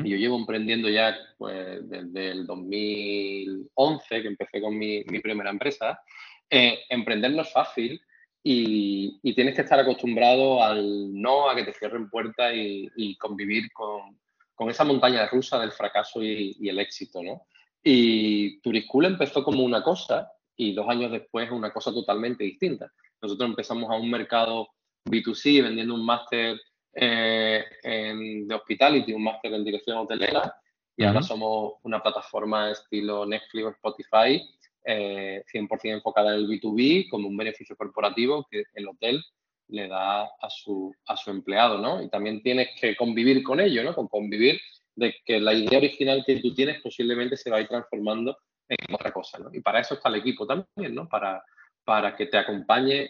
Y 0.04 0.10
yo 0.10 0.16
llevo 0.16 0.38
emprendiendo 0.38 0.88
ya 0.88 1.16
pues, 1.38 1.88
desde 1.88 2.30
el 2.30 2.46
2011, 2.46 4.22
que 4.22 4.28
empecé 4.28 4.60
con 4.60 4.78
mi, 4.78 5.02
mi 5.08 5.18
primera 5.18 5.50
empresa. 5.50 6.00
Eh, 6.48 6.78
emprender 6.88 7.32
no 7.32 7.42
es 7.42 7.52
fácil, 7.52 8.00
y, 8.44 9.34
tienes 9.34 9.54
que 9.54 9.62
estar 9.62 9.78
acostumbrado 9.78 10.62
al 10.62 11.12
no, 11.12 11.48
a 11.48 11.54
que 11.54 11.64
te 11.64 11.72
cierren 11.72 12.10
puertas 12.10 12.52
y, 12.54 13.16
convivir 13.16 13.72
con, 13.72 14.18
con, 14.54 14.70
esa 14.70 14.84
montaña 14.84 15.26
rusa 15.28 15.60
del 15.60 15.72
fracaso 15.72 16.22
y, 16.22 16.68
el 16.68 16.78
éxito, 16.78 17.22
¿no? 17.22 17.46
Y 17.84 18.60
Turiscool 18.60 19.06
empezó 19.06 19.42
como 19.42 19.62
una 19.64 19.82
cosa 19.82 20.30
y 20.56 20.72
dos 20.74 20.88
años 20.88 21.10
después 21.10 21.50
una 21.50 21.72
cosa 21.72 21.92
totalmente 21.92 22.44
distinta. 22.44 22.92
Nosotros 23.20 23.50
empezamos 23.50 23.90
a 23.90 23.94
un 23.94 24.10
mercado 24.10 24.68
B2C 25.04 25.62
vendiendo 25.62 25.94
un 25.94 26.04
máster 26.04 26.60
eh, 26.94 27.64
de 27.82 28.54
hospitality, 28.54 29.12
un 29.12 29.24
máster 29.24 29.54
en 29.54 29.64
dirección 29.64 29.98
hotelera 29.98 30.54
y 30.96 31.04
ahora 31.04 31.22
somos 31.22 31.74
una 31.82 32.02
plataforma 32.02 32.70
estilo 32.70 33.24
Netflix 33.24 33.64
o 33.64 33.70
Spotify 33.70 34.42
100% 34.84 35.44
eh, 35.84 35.90
enfocada 35.90 36.34
en 36.34 36.40
el 36.40 36.48
B2B 36.48 37.08
como 37.08 37.28
un 37.28 37.36
beneficio 37.36 37.76
corporativo 37.76 38.46
que 38.50 38.64
el 38.74 38.88
hotel 38.88 39.22
le 39.68 39.88
da 39.88 40.24
a 40.24 40.50
su, 40.50 40.94
a 41.06 41.16
su 41.16 41.30
empleado, 41.30 41.78
¿no? 41.78 42.02
Y 42.02 42.10
también 42.10 42.42
tienes 42.42 42.68
que 42.80 42.94
convivir 42.96 43.42
con 43.42 43.60
ello, 43.60 43.82
¿no? 43.82 43.94
Con 43.94 44.08
convivir 44.08 44.60
de 44.94 45.14
que 45.24 45.40
la 45.40 45.54
idea 45.54 45.78
original 45.78 46.22
que 46.26 46.40
tú 46.40 46.54
tienes 46.54 46.80
posiblemente 46.82 47.36
se 47.36 47.50
va 47.50 47.56
a 47.56 47.60
ir 47.60 47.68
transformando 47.68 48.36
en 48.68 48.94
otra 48.94 49.12
cosa, 49.12 49.38
¿no? 49.38 49.50
Y 49.52 49.60
para 49.60 49.80
eso 49.80 49.94
está 49.94 50.08
el 50.08 50.16
equipo 50.16 50.46
también, 50.46 50.94
¿no? 50.94 51.08
Para, 51.08 51.42
para 51.84 52.14
que 52.14 52.26
te 52.26 52.38
acompañe 52.38 53.08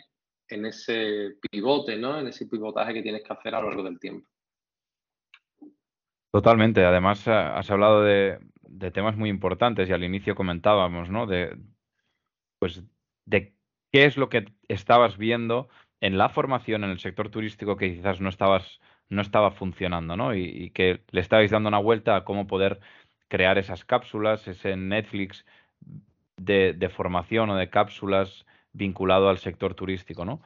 en 0.49 0.67
ese 0.67 1.37
pivote, 1.51 1.97
¿no? 1.97 2.21
En 2.21 2.29
ese 2.29 2.47
pivotaje 2.47 2.95
que 2.95 3.03
tienes 3.03 3.23
que 3.23 3.33
hacer 3.33 3.55
a 3.55 3.61
lo 3.61 3.69
largo 3.69 3.83
del 3.83 3.99
tiempo. 3.99 4.29
Totalmente. 6.31 6.85
Además, 6.85 7.27
has 7.29 7.71
hablado 7.71 8.03
de, 8.03 8.39
de 8.73 8.91
temas 8.91 9.17
muy 9.17 9.29
importantes 9.31 9.89
y 9.89 9.93
al 9.93 10.05
inicio 10.05 10.35
comentábamos, 10.35 11.11
¿no? 11.11 11.27
De, 11.27 11.57
pues, 12.59 12.83
de 13.27 13.55
qué 13.93 14.07
es 14.07 14.17
lo 14.17 14.29
que 14.29 14.47
estabas 14.69 15.19
viendo 15.19 15.69
en 16.01 16.19
la 16.19 16.29
formación 16.31 16.85
en 16.85 16.91
el 16.91 16.99
sector 16.99 17.29
turístico 17.31 17.77
que 17.77 17.95
quizás 17.95 18.21
no 18.21 18.29
estabas 18.29 18.81
no 19.09 19.21
estaba 19.23 19.51
funcionando, 19.51 20.17
¿no? 20.17 20.35
Y, 20.35 20.71
que 20.71 21.03
le 21.11 21.21
estabais 21.21 21.51
dando 21.51 21.69
una 21.69 21.79
vuelta 21.79 22.17
a 22.17 22.25
cómo 22.25 22.47
poder 22.47 22.81
crear 23.29 23.59
esas 23.59 23.85
cápsulas, 23.85 24.49
ese 24.49 24.77
Netflix 24.77 25.45
de, 26.37 26.73
de 26.73 26.89
formación 26.89 27.51
o 27.51 27.57
de 27.57 27.69
cápsulas 27.69 28.47
vinculado 28.73 29.29
al 29.29 29.39
sector 29.39 29.75
turístico, 29.75 30.25
¿no? 30.25 30.41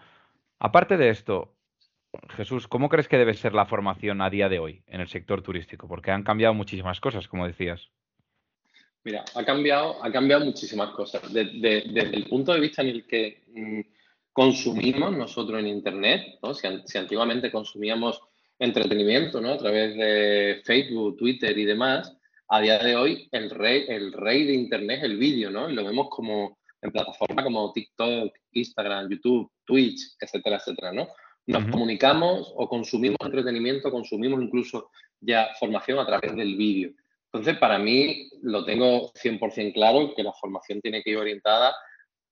Aparte 0.59 0.97
de 0.97 1.11
esto, 1.11 1.55
Jesús, 2.31 2.67
¿cómo 2.69 2.89
crees 2.89 3.09
que 3.09 3.19
debe 3.19 3.35
ser 3.35 3.55
la 3.55 3.67
formación 3.67 4.21
a 4.21 4.31
día 4.31 4.49
de 4.49 4.59
hoy 4.59 4.83
en 4.87 5.01
el 5.01 5.09
sector 5.09 5.43
turístico? 5.43 5.89
Porque 5.89 6.11
han 6.11 6.25
cambiado 6.25 6.55
muchísimas 6.55 7.01
cosas, 7.01 7.29
como 7.29 7.47
decías. 7.47 7.93
Mira, 9.07 9.25
ha 9.37 9.45
cambiado, 9.45 10.05
ha 10.05 10.11
cambiado 10.11 10.45
muchísimas 10.45 10.91
cosas. 10.91 11.33
desde 11.33 12.17
el 12.17 12.25
punto 12.25 12.53
de 12.53 12.59
vista 12.59 12.83
en 12.83 12.89
el 12.89 13.07
que 13.07 13.45
mm, 13.55 13.81
consumimos 14.33 15.17
nosotros 15.17 15.61
en 15.61 15.69
Internet, 15.69 16.41
¿no? 16.43 16.53
si, 16.53 16.99
antiguamente 16.99 17.53
consumíamos 17.53 18.21
entretenimiento 18.59 19.41
¿no? 19.41 19.53
a 19.53 19.59
través 19.59 19.97
de 19.97 20.61
Facebook, 20.65 21.19
Twitter 21.19 21.57
y 21.57 21.65
demás, 21.65 22.17
a 22.49 22.61
día 22.61 22.81
de 22.81 22.97
hoy 22.97 23.29
el 23.31 23.49
rey, 23.51 23.85
el 23.87 24.13
rey 24.13 24.45
de 24.45 24.55
Internet 24.55 24.99
es 24.99 25.05
el 25.05 25.19
vídeo, 25.19 25.53
¿no? 25.53 25.71
Y 25.71 25.75
lo 25.75 25.85
vemos 25.85 26.09
como 26.11 26.59
en 26.83 26.91
plataformas 26.91 27.45
como 27.45 27.73
TikTok, 27.73 28.35
Instagram, 28.55 29.09
YouTube, 29.09 29.53
Twitch, 29.65 30.17
etcétera, 30.21 30.57
etcétera, 30.57 30.93
¿no? 30.93 31.07
Nos 31.47 31.71
comunicamos 31.71 32.53
o 32.57 32.69
consumimos 32.69 33.19
entretenimiento, 33.25 33.93
consumimos 33.93 34.43
incluso 34.43 34.91
ya 35.21 35.51
formación 35.61 36.01
a 36.01 36.07
través 36.07 36.35
del 36.35 36.57
vídeo. 36.57 36.91
Entonces, 37.37 37.59
para 37.59 37.79
mí, 37.79 38.31
lo 38.43 38.65
tengo 38.65 39.13
100% 39.13 39.75
claro 39.75 40.15
que 40.17 40.23
la 40.23 40.33
formación 40.33 40.81
tiene 40.81 41.03
que 41.03 41.11
ir 41.11 41.19
orientada 41.19 41.77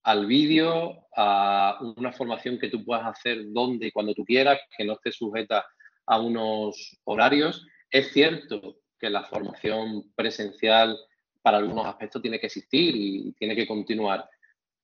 al 0.02 0.24
vídeo, 0.26 1.06
a 1.14 1.78
una 1.96 2.10
formación 2.12 2.58
que 2.58 2.68
tú 2.68 2.84
puedas 2.84 3.06
hacer 3.06 3.52
donde 3.52 3.88
y 3.88 3.90
cuando 3.90 4.14
tú 4.14 4.24
quieras, 4.24 4.58
que 4.76 4.84
no 4.84 4.94
esté 4.94 5.12
sujeta 5.12 5.66
a 6.06 6.20
unos 6.20 6.98
horarios. 7.04 7.66
Es 7.90 8.12
cierto 8.12 8.76
que 8.98 9.10
la 9.10 9.24
formación 9.24 10.10
presencial 10.14 10.96
para 11.42 11.58
algunos 11.58 11.84
aspectos 11.86 12.22
tiene 12.22 12.40
que 12.40 12.46
existir 12.46 12.94
y 12.96 13.32
tiene 13.32 13.54
que 13.54 13.66
continuar, 13.66 14.26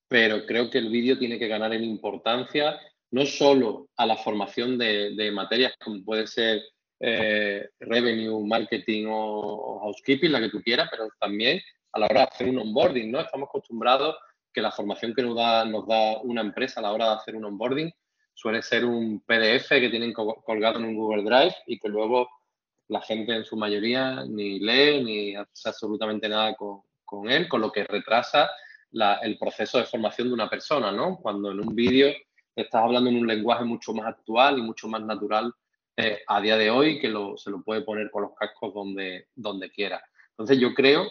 pero 0.07 0.45
creo 0.45 0.69
que 0.69 0.79
el 0.79 0.91
vídeo 0.91 1.19
tiene 1.19 1.39
que 1.39 1.49
ganar 1.49 1.73
en 1.73 1.85
importancia 1.85 2.79
no 3.11 3.25
solo 3.25 3.89
a 3.97 4.05
la 4.05 4.17
formación 4.17 4.77
de, 4.77 5.31
materias 5.33 5.73
como 5.83 6.05
puede 6.05 6.27
ser 6.27 6.61
eh, 7.01 7.71
revenue, 7.81 8.47
marketing 8.47 9.07
o, 9.09 9.81
housekeeping, 9.81 10.33
la 10.33 10.41
que 10.41 10.51
tú 10.51 10.63
quieras, 10.63 10.89
pero 10.91 11.09
también 11.19 11.61
a 11.93 11.99
la 11.99 12.07
hora 12.07 12.21
de 12.21 12.27
hacer 12.27 12.49
un 12.49 12.59
onboarding, 12.59 13.11
¿no? 13.11 13.21
Estamos 13.21 13.49
acostumbrados 13.49 14.17
que 14.53 14.61
la 14.61 14.71
formación 14.71 15.15
que 15.15 15.23
nos 15.23 15.35
da, 15.35 15.65
nos 15.65 15.87
da 15.87 16.19
una 16.23 16.43
empresa 16.43 16.81
a 16.81 16.83
la 16.83 16.93
hora 16.93 17.07
de 17.07 17.15
hacer 17.17 17.37
un 17.37 17.47
onboarding 17.47 17.91
suele 18.35 18.63
ser 18.63 18.85
un 18.85 19.21
PDF 19.21 19.69
que 19.69 19.91
tienen 19.91 20.13
colgado 20.13 20.79
en 20.79 20.87
un 20.87 20.95
Google 20.95 21.25
Drive 21.25 21.55
y 21.67 21.79
que 21.79 21.89
luego 21.89 22.29
la 22.89 23.01
gente 23.01 23.35
en 23.35 23.45
su 23.45 23.57
mayoría 23.57 24.25
ni 24.27 24.59
lee 24.59 25.03
ni 25.03 25.37
hace 25.37 25.69
absolutamente 25.69 26.29
nada 26.29 26.55
con, 26.55 27.31
él, 27.31 27.49
con 27.49 27.61
lo 27.61 27.71
que 27.71 27.85
retrasa 27.85 28.51
el 29.23 29.39
proceso 29.39 29.79
de 29.79 29.85
formación 29.85 30.29
de 30.29 30.35
una 30.35 30.51
persona, 30.51 30.91
¿no? 30.91 31.17
Cuando 31.17 31.53
en 31.53 31.61
un 31.61 31.75
vídeo 31.75 32.13
estás 32.57 32.83
hablando 32.83 33.11
en 33.11 33.17
un 33.17 33.27
lenguaje 33.27 33.65
mucho 33.65 33.93
más 33.93 34.07
actual 34.07 34.59
y 34.59 34.63
mucho 34.63 34.89
más 34.89 35.03
natural 35.03 35.53
eh, 36.01 36.23
a 36.27 36.41
día 36.41 36.57
de 36.57 36.71
hoy 36.71 36.99
que 36.99 37.13
se 37.37 37.51
lo 37.51 37.63
puede 37.63 37.83
poner 37.83 38.11
con 38.11 38.23
los 38.23 38.35
cascos 38.35 38.75
donde, 38.75 39.29
donde 39.35 39.71
quiera. 39.71 40.03
Entonces 40.31 40.59
yo 40.59 40.75
creo 40.75 41.11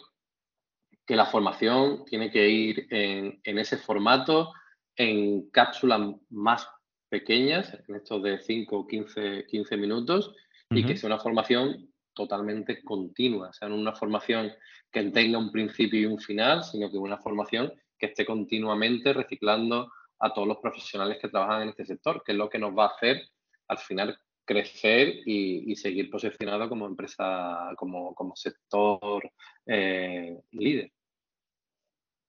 que 1.05 1.15
la 1.15 1.25
formación 1.25 2.05
tiene 2.05 2.31
que 2.31 2.49
ir 2.49 2.87
en, 2.89 3.39
ese 3.43 3.77
formato, 3.77 4.53
en 4.95 5.49
cápsulas 5.49 6.01
más 6.29 6.67
pequeñas, 7.09 7.75
en 7.87 7.95
estos 7.95 8.21
de 8.21 8.39
5 8.39 8.77
o 8.77 8.87
15, 8.87 9.45
15 9.47 9.77
minutos, 9.77 10.35
y 10.69 10.85
que 10.85 10.95
sea 10.95 11.07
una 11.07 11.19
formación 11.19 11.91
totalmente 12.13 12.83
continua, 12.83 13.49
o 13.49 13.53
sea, 13.53 13.67
no 13.69 13.75
una 13.75 13.95
formación 13.95 14.51
que 14.91 15.03
tenga 15.05 15.39
un 15.39 15.51
principio 15.51 15.99
y 15.99 16.05
un 16.05 16.19
final, 16.19 16.63
sino 16.63 16.91
que 16.91 16.97
una 16.97 17.17
formación 17.17 17.73
que 17.97 18.07
esté 18.07 18.25
continuamente 18.25 19.13
reciclando 19.13 19.91
a 20.19 20.33
todos 20.33 20.47
los 20.47 20.57
profesionales 20.57 21.17
que 21.19 21.29
trabajan 21.29 21.63
en 21.63 21.69
este 21.69 21.85
sector, 21.85 22.21
que 22.23 22.33
es 22.33 22.37
lo 22.37 22.49
que 22.49 22.59
nos 22.59 22.77
va 22.77 22.85
a 22.85 22.89
hacer 22.89 23.21
al 23.67 23.77
final 23.77 24.19
crecer 24.49 25.21
y, 25.27 25.75
seguir 25.75 26.09
posicionado 26.09 26.67
como 26.69 26.87
empresa, 26.87 27.71
como, 27.77 28.15
sector 28.35 29.21
eh, 29.67 30.39
líder. 30.49 30.91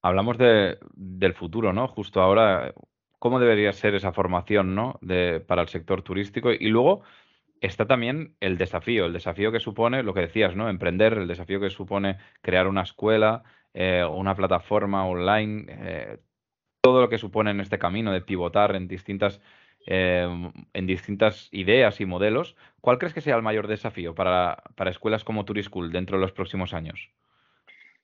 Hablamos 0.02 0.36
del 0.36 1.34
futuro, 1.34 1.72
¿no? 1.72 1.88
Justo 1.88 2.20
ahora, 2.20 2.74
¿cómo 3.18 3.40
debería 3.40 3.72
ser 3.72 3.94
esa 3.94 4.12
formación, 4.12 4.74
¿no? 4.74 4.98
De, 5.00 5.40
para 5.40 5.62
el 5.62 5.68
sector 5.68 6.02
turístico. 6.02 6.52
Y 6.52 6.68
luego 6.68 7.00
está 7.62 7.86
también 7.86 8.36
el 8.40 8.58
desafío, 8.58 9.06
el 9.06 9.14
desafío 9.14 9.50
que 9.50 9.60
supone, 9.60 10.02
lo 10.02 10.12
que 10.12 10.20
decías, 10.20 10.54
¿no? 10.54 10.68
Emprender, 10.68 11.14
el 11.14 11.26
desafío 11.26 11.58
que 11.58 11.70
supone 11.70 12.18
crear 12.42 12.68
una 12.68 12.82
escuela, 12.82 13.44
eh, 13.72 14.04
una 14.04 14.34
plataforma 14.34 15.06
online, 15.06 15.64
eh, 15.70 16.18
todo 16.82 17.00
lo 17.00 17.08
que 17.08 17.16
supone 17.16 17.50
en 17.50 17.60
este 17.60 17.78
camino 17.78 18.12
de 18.12 18.20
pivotar 18.20 18.76
en 18.76 18.88
distintas, 18.88 19.40
em, 19.86 20.52
en 20.72 20.86
distintas 20.86 21.48
ideas 21.52 22.00
y 22.00 22.06
modelos, 22.06 22.56
¿cuál 22.80 22.98
crees 22.98 23.14
que 23.14 23.20
sea 23.20 23.36
el 23.36 23.42
mayor 23.42 23.66
desafío 23.66 24.14
para, 24.14 24.62
para 24.76 24.90
escuelas 24.90 25.24
como 25.24 25.44
Turischool 25.44 25.92
dentro 25.92 26.16
de 26.16 26.22
los 26.22 26.32
próximos 26.32 26.74
años? 26.74 27.10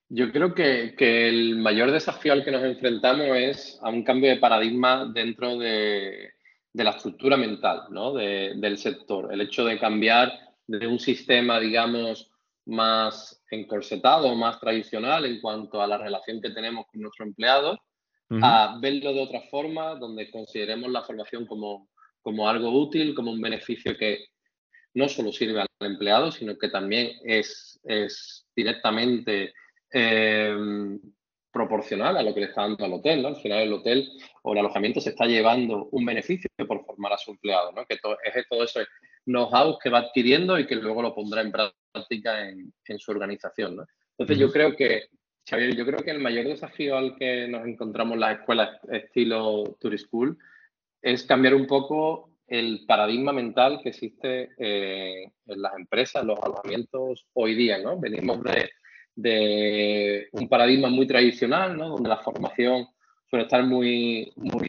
Yo 0.08 0.30
creo 0.30 0.54
que, 0.54 0.94
el 0.98 1.56
mayor 1.56 1.90
desafío 1.90 2.32
al 2.32 2.44
que 2.44 2.52
nos 2.52 2.62
enfrentamos 2.62 3.26
es 3.36 3.78
a 3.82 3.88
un 3.88 4.04
cambio 4.04 4.30
de 4.30 4.36
paradigma 4.36 5.10
dentro 5.12 5.58
de, 5.58 6.32
la 6.74 6.90
estructura 6.90 7.36
mental 7.36 7.86
¿no? 7.90 8.12
del 8.14 8.78
sector. 8.78 9.32
El 9.32 9.40
hecho 9.40 9.64
de 9.64 9.80
cambiar 9.80 10.32
de 10.68 10.86
un 10.86 11.00
sistema, 11.00 11.58
digamos, 11.58 12.30
más 12.66 13.42
encorsetado, 13.50 14.34
más 14.36 14.60
tradicional 14.60 15.24
en 15.24 15.40
cuanto 15.40 15.80
a 15.80 15.86
la 15.86 15.98
relación 15.98 16.40
que 16.40 16.50
tenemos 16.50 16.86
con 16.86 17.02
empleados, 18.28 18.76
a 18.76 18.78
verlo 18.80 19.12
de 19.12 19.20
otra 19.20 19.40
forma, 19.42 19.94
donde 19.94 20.30
consideremos 20.30 20.90
la 20.90 21.02
formación 21.02 21.46
como, 21.46 21.88
como 22.22 22.48
algo 22.48 22.70
útil, 22.70 23.14
como 23.14 23.30
un 23.30 23.40
beneficio 23.40 23.96
que 23.96 24.26
no 24.94 25.08
solo 25.08 25.30
sirve 25.32 25.60
al 25.60 25.68
empleado, 25.80 26.32
sino 26.32 26.56
que 26.56 26.68
también 26.68 27.12
es, 27.22 27.78
es 27.84 28.46
directamente 28.56 29.52
eh, 29.92 30.56
proporcional 31.52 32.16
a 32.16 32.22
lo 32.22 32.34
que 32.34 32.40
le 32.40 32.46
está 32.46 32.62
dando 32.62 32.84
al 32.84 32.94
hotel. 32.94 33.22
¿no? 33.22 33.28
Al 33.28 33.36
final 33.36 33.62
el 33.62 33.72
hotel 33.72 34.08
o 34.42 34.52
el 34.52 34.58
alojamiento 34.58 35.00
se 35.00 35.10
está 35.10 35.26
llevando 35.26 35.88
un 35.90 36.04
beneficio 36.04 36.50
por 36.66 36.84
formar 36.84 37.12
a 37.12 37.18
su 37.18 37.30
empleado, 37.30 37.72
¿no? 37.72 37.84
que 37.86 37.96
todo, 37.96 38.16
es 38.22 38.48
todo 38.48 38.64
eso 38.64 38.80
know-how 39.26 39.78
que 39.78 39.90
va 39.90 39.98
adquiriendo 39.98 40.58
y 40.58 40.66
que 40.66 40.76
luego 40.76 41.02
lo 41.02 41.14
pondrá 41.14 41.40
en 41.42 41.52
práctica 41.52 42.48
en, 42.48 42.72
en 42.86 42.98
su 42.98 43.10
organización. 43.10 43.76
¿no? 43.76 43.86
Entonces 44.18 44.38
yo 44.38 44.50
creo 44.50 44.76
que 44.76 45.08
Xavier, 45.48 45.76
yo 45.76 45.86
creo 45.86 46.00
que 46.00 46.10
el 46.10 46.18
mayor 46.18 46.46
desafío 46.46 46.96
al 46.96 47.16
que 47.16 47.46
nos 47.46 47.64
encontramos 47.66 48.18
las 48.18 48.40
escuelas 48.40 48.80
estilo 48.90 49.76
Tourist 49.80 50.06
School 50.06 50.36
es 51.00 51.24
cambiar 51.24 51.54
un 51.54 51.68
poco 51.68 52.30
el 52.48 52.84
paradigma 52.86 53.32
mental 53.32 53.78
que 53.80 53.90
existe 53.90 54.50
eh, 54.58 55.30
en 55.46 55.62
las 55.62 55.74
empresas, 55.76 56.24
los 56.24 56.38
alojamientos 56.42 57.26
hoy 57.34 57.54
día, 57.54 57.78
¿no? 57.78 57.98
Venimos 57.98 58.40
de, 59.14 60.28
un 60.32 60.48
paradigma 60.48 60.88
muy 60.88 61.06
tradicional, 61.06 61.76
¿no? 61.76 61.90
Donde 61.90 62.08
la 62.08 62.18
formación 62.18 62.88
suele 63.30 63.44
estar 63.44 63.62
muy, 63.64 64.32
muy, 64.34 64.68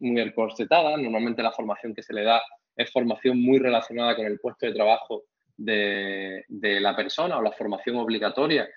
encorsetada. 0.00 0.96
Normalmente 0.96 1.44
la 1.44 1.52
formación 1.52 1.94
que 1.94 2.02
se 2.02 2.12
le 2.12 2.24
da 2.24 2.42
es 2.74 2.90
formación 2.90 3.40
muy 3.40 3.60
relacionada 3.60 4.16
con 4.16 4.26
el 4.26 4.40
puesto 4.40 4.66
de 4.66 4.72
trabajo 4.72 5.24
de 5.56 6.44
la 6.80 6.96
persona 6.96 7.38
o 7.38 7.42
la 7.42 7.52
formación 7.52 7.96
obligatoria 7.96 8.68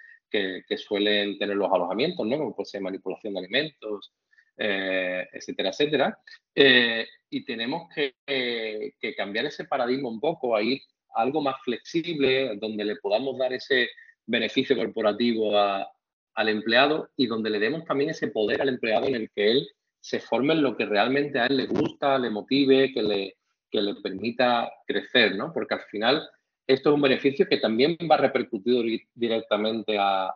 que, 0.68 0.78
suelen 0.78 1.38
tener 1.38 1.56
los 1.56 1.72
alojamientos, 1.72 2.26
¿no? 2.26 2.38
Como 2.38 2.56
puede 2.56 2.70
ser 2.70 2.82
manipulación 2.82 3.34
de 3.34 3.40
alimentos, 3.40 4.14
eh, 4.58 5.28
etcétera, 5.34 5.70
etcétera. 5.70 6.20
Eh, 6.54 7.06
y 7.30 7.46
tenemos 7.46 7.90
que, 7.94 8.94
cambiar 9.18 9.46
ese 9.46 9.66
paradigma 9.66 10.10
un 10.10 10.20
poco, 10.20 10.56
a 10.56 10.62
ir 10.62 10.82
a 11.16 11.22
algo 11.22 11.42
más 11.42 11.56
flexible, 11.64 12.56
donde 12.58 12.86
le 12.86 12.96
podamos 12.98 13.38
dar 13.38 13.54
ese 13.54 13.90
beneficio 14.26 14.76
corporativo 14.76 15.58
al 15.58 16.50
empleado 16.50 17.10
y 17.16 17.28
donde 17.28 17.50
le 17.50 17.60
demos 17.60 17.86
también 17.86 18.10
ese 18.10 18.28
poder 18.28 18.62
al 18.62 18.70
empleado 18.70 19.08
en 19.08 19.16
el 19.16 19.30
que 19.32 19.52
él 19.52 19.70
se 20.00 20.20
forme 20.20 20.54
en 20.54 20.62
lo 20.62 20.78
que 20.78 20.86
realmente 20.86 21.40
a 21.40 21.48
él 21.48 21.58
le 21.58 21.66
gusta, 21.66 22.20
le 22.20 22.30
motive, 22.30 22.94
que 22.94 23.02
le, 23.02 23.38
que 23.72 23.82
le 23.82 23.96
permita 23.96 24.72
crecer, 24.86 25.36
¿no? 25.36 25.52
Porque 25.52 25.74
al 25.74 25.82
final 25.90 26.30
esto 26.68 26.90
es 26.90 26.96
un 26.96 27.02
beneficio 27.02 27.48
que 27.48 27.58
también 27.58 27.98
va 28.10 28.16
a 28.16 28.20
repercutir 28.20 29.08
directamente 29.14 29.98
al, 29.98 30.32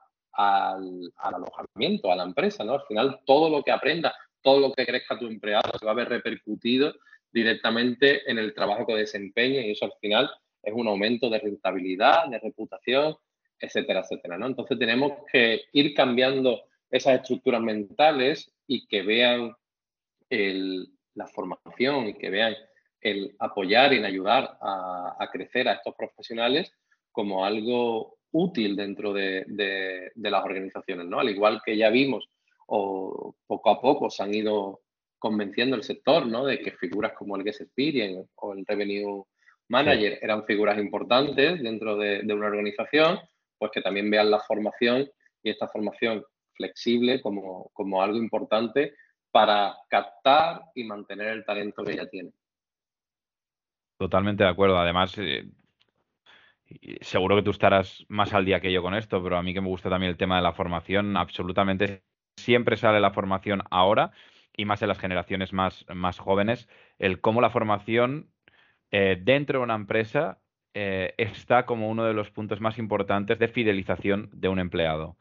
alojamiento, 1.17 2.11
a 2.11 2.15
la 2.15 2.23
empresa, 2.23 2.63
¿no? 2.63 2.73
Al 2.73 2.85
final 2.87 3.19
todo 3.25 3.49
lo 3.49 3.63
que 3.63 3.71
aprenda, 3.71 4.13
todo 4.41 4.59
lo 4.59 4.73
que 4.73 4.85
crezca 4.85 5.19
tu 5.19 5.27
empleado 5.27 5.71
se 5.77 5.85
va 5.85 5.91
a 5.91 5.95
ver 5.95 6.09
repercutido 6.09 6.93
directamente 7.31 8.29
en 8.29 8.37
el 8.37 8.53
trabajo 8.53 8.85
que 8.85 8.95
desempeñe 8.95 9.67
y 9.67 9.71
eso 9.71 9.85
al 9.85 9.93
final 9.99 10.29
es 10.63 10.73
un 10.73 10.87
aumento 10.87 11.29
de 11.29 11.39
rentabilidad, 11.39 12.27
de 12.27 12.39
reputación, 12.39 13.15
etcétera, 13.59 14.01
etcétera, 14.01 14.37
¿no? 14.37 14.47
Entonces 14.47 14.79
tenemos 14.79 15.13
que 15.31 15.63
ir 15.73 15.93
cambiando 15.93 16.63
esas 16.89 17.21
estructuras 17.21 17.61
mentales 17.61 18.51
y 18.67 18.87
que 18.87 19.01
vean 19.01 19.55
la 20.29 21.27
formación 21.27 22.07
y 22.07 22.13
que 22.13 22.29
vean 22.29 22.55
el 23.01 23.35
apoyar 23.39 23.93
y 23.93 23.97
en 23.97 24.05
ayudar 24.05 24.57
a, 24.61 25.27
crecer 25.31 25.67
a 25.67 25.73
estos 25.73 25.95
profesionales 25.95 26.73
como 27.11 27.45
algo 27.45 28.17
útil 28.31 28.75
dentro 28.75 29.13
de, 29.13 29.45
las 30.15 30.43
organizaciones, 30.43 31.05
¿no? 31.05 31.19
Al 31.19 31.29
igual 31.29 31.61
que 31.65 31.77
ya 31.77 31.89
vimos, 31.89 32.29
o 32.67 33.35
poco 33.47 33.69
a 33.69 33.81
poco 33.81 34.09
se 34.09 34.23
han 34.23 34.33
ido 34.33 34.81
convenciendo 35.17 35.75
el 35.75 35.83
sector, 35.83 36.25
¿no? 36.25 36.45
De 36.45 36.59
que 36.59 36.71
figuras 36.71 37.13
como 37.13 37.35
el 37.35 37.43
Guest 37.43 37.61
Experience 37.61 38.29
o 38.35 38.53
el 38.53 38.65
Revenue 38.65 39.25
Manager 39.69 40.19
eran 40.21 40.45
figuras 40.45 40.77
importantes 40.77 41.61
dentro 41.61 41.97
de, 41.97 42.21
una 42.33 42.47
organización, 42.47 43.19
pues 43.57 43.71
que 43.71 43.81
también 43.81 44.09
vean 44.09 44.31
la 44.31 44.39
formación 44.39 45.09
y 45.43 45.49
esta 45.49 45.67
formación 45.67 46.23
flexible 46.53 47.21
como, 47.21 47.69
como 47.73 48.01
algo 48.01 48.17
importante 48.17 48.93
para 49.31 49.77
captar 49.89 50.61
y 50.73 50.83
mantener 50.83 51.29
el 51.29 51.45
talento 51.45 51.83
que 51.83 51.95
ya 51.95 52.07
tiene. 52.07 52.31
Totalmente 53.99 54.43
de 54.45 54.49
acuerdo. 54.49 54.77
Además, 54.79 55.13
eh, 55.17 55.49
seguro 57.01 57.35
que 57.35 57.41
tú 57.41 57.51
estarás 57.51 58.05
más 58.07 58.33
al 58.33 58.45
día 58.45 58.61
que 58.61 58.71
yo 58.71 58.81
con 58.81 58.93
esto, 58.95 59.21
pero 59.21 59.37
a 59.37 59.43
mí 59.43 59.53
que 59.53 59.59
me 59.59 59.67
gusta 59.67 59.89
también 59.89 60.11
el 60.11 60.17
tema 60.17 60.37
de 60.37 60.41
la 60.41 60.53
formación, 60.53 61.17
absolutamente 61.17 62.03
siempre 62.37 62.77
sale 62.77 63.01
la 63.01 63.11
formación 63.11 63.61
ahora 63.69 64.11
y 64.55 64.63
más 64.63 64.81
en 64.81 64.87
las 64.87 64.99
generaciones 64.99 65.51
más, 65.51 65.85
más 65.93 66.17
jóvenes, 66.17 66.69
el 66.97 67.19
cómo 67.19 67.41
la 67.41 67.49
formación 67.49 68.29
eh, 68.91 69.19
dentro 69.21 69.59
de 69.59 69.63
una 69.65 69.75
empresa 69.75 70.39
eh, 70.73 71.13
está 71.17 71.65
como 71.65 71.89
uno 71.89 72.05
de 72.05 72.13
los 72.13 72.31
puntos 72.31 72.61
más 72.61 72.77
importantes 72.77 73.37
de 73.37 73.49
fidelización 73.49 74.29
de 74.31 74.47
un 74.47 74.59
empleado. 74.59 75.17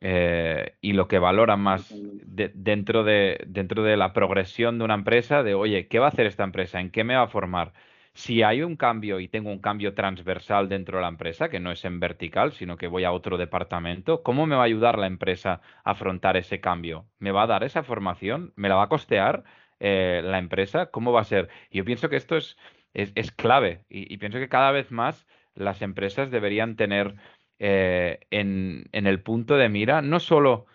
Eh, 0.00 0.76
y 0.80 0.92
lo 0.92 1.08
que 1.08 1.18
valoran 1.18 1.60
más 1.60 1.92
dentro, 2.24 3.02
de, 3.02 3.44
dentro 3.48 3.82
de 3.82 3.96
la 3.96 4.12
progresión 4.12 4.78
de 4.78 4.84
una 4.84 4.94
empresa, 4.94 5.42
de, 5.42 5.54
oye, 5.54 5.88
¿qué 5.88 5.98
va 5.98 6.06
a 6.06 6.10
hacer 6.10 6.26
esta 6.26 6.44
empresa? 6.44 6.80
¿En 6.80 6.90
qué 6.90 7.04
me 7.04 7.16
va 7.16 7.22
a 7.22 7.28
formar? 7.28 7.72
Si 8.14 8.42
hay 8.42 8.62
un 8.62 8.76
cambio 8.76 9.20
y 9.20 9.28
tengo 9.28 9.50
un 9.50 9.60
cambio 9.60 9.94
transversal 9.94 10.68
dentro 10.68 10.98
de 10.98 11.02
la 11.02 11.08
empresa, 11.08 11.48
que 11.48 11.60
no 11.60 11.70
es 11.72 11.84
en 11.84 12.00
vertical, 12.00 12.52
sino 12.52 12.76
que 12.76 12.88
voy 12.88 13.04
a 13.04 13.12
otro 13.12 13.38
departamento, 13.38 14.22
¿cómo 14.22 14.46
me 14.46 14.56
va 14.56 14.62
a 14.62 14.66
ayudar 14.66 14.98
la 14.98 15.06
empresa 15.06 15.60
a 15.84 15.92
afrontar 15.92 16.36
ese 16.36 16.60
cambio? 16.60 17.06
¿Me 17.18 17.32
va 17.32 17.44
a 17.44 17.46
dar 17.46 17.64
esa 17.64 17.82
formación? 17.82 18.52
¿Me 18.56 18.68
la 18.68 18.76
va 18.76 18.84
a 18.84 18.88
costear 18.88 19.44
eh, 19.80 20.20
la 20.24 20.38
empresa? 20.38 20.86
¿Cómo 20.86 21.12
va 21.12 21.20
a 21.22 21.24
ser? 21.24 21.48
yo 21.70 21.84
pienso 21.84 22.08
que 22.08 22.16
esto 22.16 22.36
es, 22.36 22.56
es, 22.94 23.32
clave 23.32 23.84
y 23.88 24.16
pienso 24.18 24.38
que 24.38 24.48
cada 24.48 24.72
vez 24.72 24.90
más 24.90 25.26
las 25.54 25.82
empresas 25.82 26.30
deberían 26.30 26.76
tener 26.76 27.14
eh, 27.58 28.20
en, 28.30 28.88
el 28.92 29.22
punto 29.22 29.56
de 29.56 29.68
mira 29.68 30.00
no 30.00 30.20
solo 30.20 30.66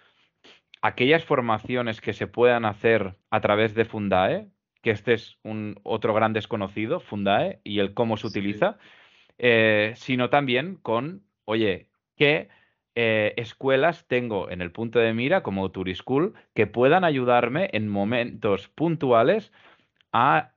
aquellas 0.81 1.23
formaciones 1.23 2.01
que 2.01 2.13
se 2.13 2.27
puedan 2.27 2.65
hacer 2.65 3.15
a 3.29 3.39
través 3.41 3.73
de 3.73 3.85
Fundae, 3.85 4.49
que 4.81 4.91
este 4.91 5.13
es 5.13 5.37
un 5.43 5.79
otro 5.83 6.13
gran 6.13 6.33
desconocido, 6.33 6.99
Fundae, 6.99 7.61
y 7.63 7.79
el 7.79 7.93
cómo 7.93 8.17
se 8.17 8.27
utiliza, 8.27 8.77
eh, 9.37 9.93
sino 9.95 10.29
también 10.29 10.75
con, 10.75 11.23
oye, 11.45 11.89
qué 12.17 12.49
eh, 12.95 13.33
escuelas 13.37 14.05
tengo 14.07 14.49
en 14.51 14.61
el 14.61 14.71
punto 14.71 14.99
de 14.99 15.13
mira 15.13 15.41
como 15.41 15.71
Turischool 15.71 16.33
que 16.53 16.67
puedan 16.67 17.05
ayudarme 17.05 17.69
en 17.73 17.87
momentos 17.87 18.67
puntuales 18.67 19.53
a 20.11 20.53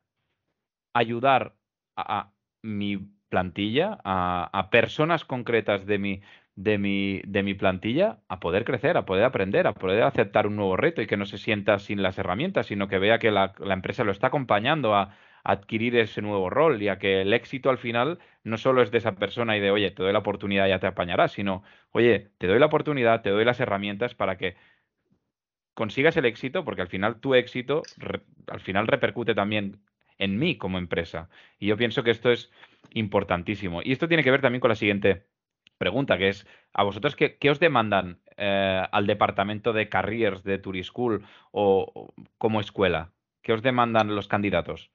ayudar 0.93 1.55
a 1.97 2.33
mi 2.62 3.16
plantilla, 3.37 3.99
a, 4.03 4.68
personas 4.70 5.27
concretas 5.27 5.85
de 5.85 5.99
mi, 5.99 6.22
de, 6.55 6.79
mi, 6.79 7.20
de 7.27 7.42
mi 7.42 7.53
plantilla 7.53 8.20
a 8.29 8.40
poder 8.40 8.64
crecer, 8.64 8.96
a 8.96 9.05
poder 9.05 9.25
aprender, 9.25 9.66
a 9.66 9.75
poder 9.75 10.05
aceptar 10.05 10.46
un 10.46 10.57
nuevo 10.57 10.79
reto 10.79 11.03
y 11.03 11.07
que 11.07 11.18
no 11.18 11.27
se 11.27 11.37
sienta 11.37 11.79
sin 11.79 12.03
las 12.03 12.16
herramientas, 12.16 12.66
sino 12.68 12.88
que 12.88 12.99
vea 12.99 13.18
que 13.18 13.31
la, 13.31 13.53
empresa 13.61 14.05
lo 14.05 14.12
está 14.12 14.29
acompañando 14.29 14.94
a, 14.94 15.14
adquirir 15.44 15.94
ese 15.96 16.22
nuevo 16.22 16.51
rol 16.51 16.83
y 16.83 16.88
a 16.88 16.99
que 16.99 17.20
el 17.20 17.33
éxito 17.33 17.70
al 17.70 17.79
final 17.79 18.18
no 18.42 18.57
solo 18.57 18.83
es 18.83 18.90
de 18.90 18.99
esa 18.99 19.14
persona 19.14 19.57
y 19.57 19.61
de, 19.61 19.70
oye, 19.70 19.92
te 19.92 20.03
doy 20.03 20.12
la 20.12 20.18
oportunidad, 20.18 20.66
ya 20.66 20.81
te 20.81 20.88
apañarás, 20.88 21.33
sino, 21.33 21.62
oye, 21.92 22.31
te 22.38 22.49
doy 22.49 22.59
la 22.59 22.66
oportunidad, 22.66 23.22
te 23.22 23.31
doy 23.31 23.44
las 23.44 23.61
herramientas 23.61 24.14
para 24.16 24.38
que 24.38 24.57
consigas 25.75 26.16
el 26.16 26.25
éxito, 26.25 26.64
porque 26.64 26.83
al 26.83 26.88
final 26.88 27.20
tu 27.20 27.35
éxito 27.37 27.83
al 28.49 28.61
final 28.61 28.88
repercute 28.88 29.37
también 29.37 29.79
en 30.18 30.38
mí 30.38 30.57
como 30.57 30.79
empresa. 30.79 31.29
Y 31.59 31.66
yo 31.66 31.77
pienso 31.77 32.03
que 32.03 32.11
esto 32.11 32.31
es 32.31 32.51
importantísimo. 32.92 33.81
Y 33.83 33.92
esto 33.92 34.09
tiene 34.09 34.25
que 34.25 34.31
ver 34.31 34.40
también 34.40 34.61
con 34.61 34.70
la 34.70 34.77
siguiente 34.77 35.27
pregunta, 35.79 36.18
que 36.18 36.29
es, 36.29 36.46
¿a 36.72 36.85
vosotros 36.85 37.16
qué, 37.16 37.51
os 37.51 37.61
demandan 37.61 38.20
eh, 38.37 38.83
al 38.90 39.07
departamento 39.07 39.72
de 39.72 39.88
careers 39.88 40.42
de 40.42 40.59
Turischool 40.59 41.25
o, 41.53 42.12
como 42.38 42.61
escuela? 42.61 43.12
¿Qué 43.42 43.53
os 43.53 43.62
demandan 43.62 44.14
los 44.14 44.29
candidatos? 44.29 44.90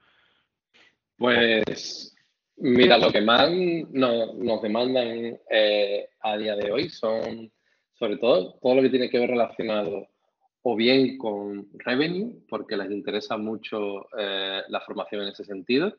Pues 1.17 2.15
mira, 2.58 2.97
lo 2.97 3.12
que 3.12 3.21
más 3.21 3.49
nos 3.91 4.62
demandan 4.62 5.39
eh, 5.49 6.10
a 6.21 6.38
día 6.38 6.56
de 6.56 6.71
hoy 6.71 6.89
son 6.89 7.51
sobre 7.93 8.17
todo 8.17 8.54
todo 8.60 8.75
lo 8.75 8.82
que 8.82 8.89
tiene 8.89 9.10
que 9.10 9.19
ver 9.19 9.30
relacionado 9.30 10.08
o 10.63 10.75
bien 10.75 11.17
con 11.17 11.69
revenue, 11.73 12.43
porque 12.49 12.77
les 12.77 12.91
interesa 12.91 13.38
mucho 13.38 14.08
eh, 14.17 14.62
la 14.67 14.82
formación 14.82 15.23
en 15.23 15.30
ese 15.30 15.43
sentido, 15.43 15.95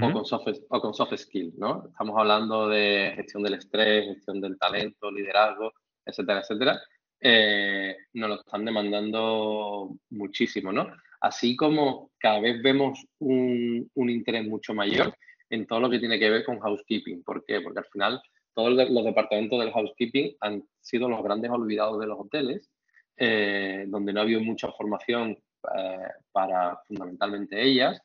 o, 0.00 0.12
con 0.12 0.24
soft, 0.24 0.48
o 0.68 0.80
con 0.80 0.94
soft 0.94 1.16
skills, 1.16 1.58
¿no? 1.58 1.86
Estamos 1.88 2.18
hablando 2.18 2.68
de 2.68 3.12
gestión 3.16 3.42
del 3.42 3.54
estrés, 3.54 4.06
gestión 4.06 4.40
del 4.40 4.58
talento, 4.58 5.10
liderazgo, 5.10 5.72
etcétera, 6.04 6.40
etcétera. 6.40 6.80
Eh, 7.20 7.96
nos 8.14 8.28
lo 8.28 8.34
están 8.36 8.64
demandando 8.64 9.90
muchísimo, 10.10 10.72
¿no? 10.72 10.88
Así 11.20 11.54
como 11.56 12.10
cada 12.18 12.40
vez 12.40 12.62
vemos 12.62 13.04
un, 13.18 13.88
un, 13.94 14.10
interés 14.10 14.46
mucho 14.46 14.74
mayor 14.74 15.14
en 15.50 15.66
todo 15.66 15.80
lo 15.80 15.90
que 15.90 15.98
tiene 15.98 16.18
que 16.18 16.30
ver 16.30 16.44
con 16.44 16.58
housekeeping. 16.58 17.22
¿Por 17.22 17.44
qué? 17.44 17.60
Porque 17.60 17.78
al 17.80 17.86
final 17.86 18.20
todos 18.54 18.72
los 18.90 19.04
departamentos 19.04 19.60
del 19.60 19.72
housekeeping 19.72 20.36
han 20.40 20.64
sido 20.80 21.08
los 21.08 21.22
grandes 21.22 21.50
olvidados 21.50 22.00
de 22.00 22.06
los 22.06 22.18
hoteles 22.18 22.68
eh, 23.16 23.84
donde 23.88 24.12
no 24.12 24.20
ha 24.20 24.22
habido 24.22 24.40
mucha 24.40 24.72
formación 24.72 25.38
eh, 25.76 26.08
para 26.32 26.80
fundamentalmente 26.88 27.62
ellas 27.62 28.00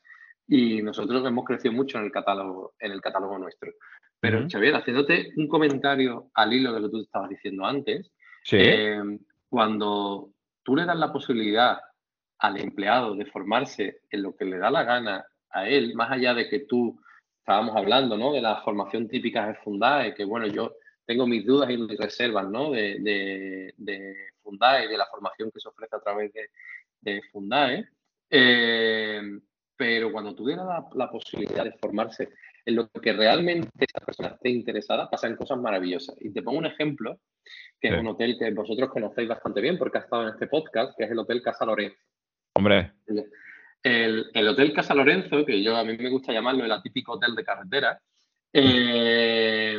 y 0.48 0.82
nosotros 0.82 1.24
hemos 1.26 1.44
crecido 1.44 1.74
mucho 1.74 1.98
en 1.98 2.06
el 2.06 2.10
catálogo, 2.10 2.72
en 2.80 2.92
el 2.92 3.00
catálogo 3.02 3.38
nuestro. 3.38 3.70
Pero, 4.18 4.48
Xavier, 4.50 4.74
haciéndote 4.74 5.32
un 5.36 5.46
comentario 5.46 6.30
al 6.34 6.52
hilo 6.52 6.72
de 6.72 6.80
lo 6.80 6.88
que 6.88 6.92
tú 6.92 7.02
estabas 7.02 7.28
diciendo 7.28 7.64
antes, 7.66 8.10
eh, 8.50 9.00
cuando 9.48 10.30
tú 10.64 10.74
le 10.74 10.86
das 10.86 10.98
la 10.98 11.12
posibilidad 11.12 11.78
al 12.38 12.60
empleado 12.60 13.14
de 13.14 13.26
formarse 13.26 14.00
en 14.10 14.22
lo 14.22 14.34
que 14.34 14.46
le 14.46 14.58
da 14.58 14.70
la 14.70 14.84
gana 14.84 15.26
a 15.50 15.68
él, 15.68 15.94
más 15.94 16.10
allá 16.10 16.34
de 16.34 16.48
que 16.48 16.60
tú 16.60 16.98
estábamos 17.40 17.76
hablando, 17.76 18.16
¿no? 18.16 18.32
De 18.32 18.40
la 18.40 18.62
formación 18.62 19.06
típica 19.06 19.46
de 19.46 19.54
Fundae, 19.56 20.14
que 20.14 20.24
bueno, 20.24 20.46
yo 20.46 20.74
tengo 21.04 21.26
mis 21.26 21.44
dudas 21.44 21.70
y 21.70 21.76
mis 21.76 21.96
reservas, 21.96 22.48
¿no? 22.48 22.70
De, 22.70 22.98
de, 23.00 23.74
de 23.76 24.14
Fundae, 24.42 24.88
de 24.88 24.96
la 24.96 25.06
formación 25.06 25.50
que 25.50 25.60
se 25.60 25.68
ofrece 25.68 25.96
a 25.96 26.00
través 26.00 26.32
de, 26.32 27.22
Fundae. 27.32 27.88
Eh, 28.30 29.22
pero 29.78 30.10
cuando 30.10 30.34
tuviera 30.34 30.64
la, 30.92 31.08
posibilidad 31.08 31.62
de 31.62 31.70
formarse 31.80 32.30
en 32.66 32.74
lo 32.74 32.88
que 32.88 33.12
realmente 33.12 33.70
esa 33.78 34.04
persona 34.04 34.30
esté 34.30 34.50
interesada, 34.50 35.08
pasan 35.08 35.36
cosas 35.36 35.56
maravillosas. 35.58 36.16
Y 36.20 36.32
te 36.32 36.42
pongo 36.42 36.58
un 36.58 36.66
ejemplo, 36.66 37.20
que 37.80 37.88
es 37.88 37.94
un 37.94 38.08
hotel 38.08 38.36
que 38.36 38.50
vosotros 38.50 38.90
conocéis 38.90 39.28
bastante 39.28 39.60
bien 39.60 39.78
porque 39.78 39.98
ha 39.98 40.00
estado 40.00 40.24
en 40.24 40.30
este 40.30 40.48
podcast, 40.48 40.98
que 40.98 41.04
es 41.04 41.10
el 41.12 41.18
Hotel 41.20 41.40
Casa 41.40 41.64
Lorenzo. 41.64 41.96
Hombre. 42.56 42.92
El, 43.84 44.48
Hotel 44.48 44.72
Casa 44.72 44.96
Lorenzo, 44.96 45.46
que 45.46 45.62
yo 45.62 45.76
a 45.76 45.84
mí 45.84 45.96
me 45.96 46.10
gusta 46.10 46.32
llamarlo 46.32 46.64
el 46.64 46.72
atípico 46.72 47.12
hotel 47.12 47.36
de 47.36 47.44
carretera, 47.44 48.00
eh, 48.52 49.78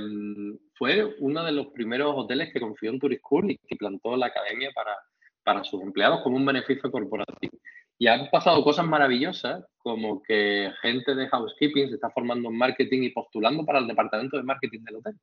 fue 0.75 1.13
uno 1.19 1.43
de 1.43 1.51
los 1.51 1.67
primeros 1.67 2.13
hoteles 2.15 2.53
que 2.53 2.61
confió 2.61 2.89
en 2.89 2.99
Tourist 2.99 3.21
School 3.21 3.51
y 3.51 3.57
que 3.57 3.75
plantó 3.75 4.15
la 4.15 4.27
academia 4.27 4.71
para, 4.73 4.95
para 5.43 5.65
sus 5.65 5.81
empleados 5.81 6.21
como 6.21 6.37
un 6.37 6.45
beneficio 6.45 6.89
corporativo. 6.89 7.57
Y 8.01 8.07
han 8.07 8.29
pasado 8.29 8.63
cosas 8.63 8.87
maravillosas, 8.87 9.65
como 9.77 10.23
que 10.23 10.71
gente 10.81 11.13
de 11.13 11.27
housekeeping 11.27 11.89
se 11.89 11.95
está 11.95 12.09
formando 12.09 12.49
en 12.49 12.57
marketing 12.57 13.03
y 13.03 13.09
postulando 13.09 13.65
para 13.65 13.79
el 13.79 13.87
departamento 13.87 14.37
de 14.37 14.43
marketing 14.43 14.79
del 14.85 14.95
hotel. 14.95 15.13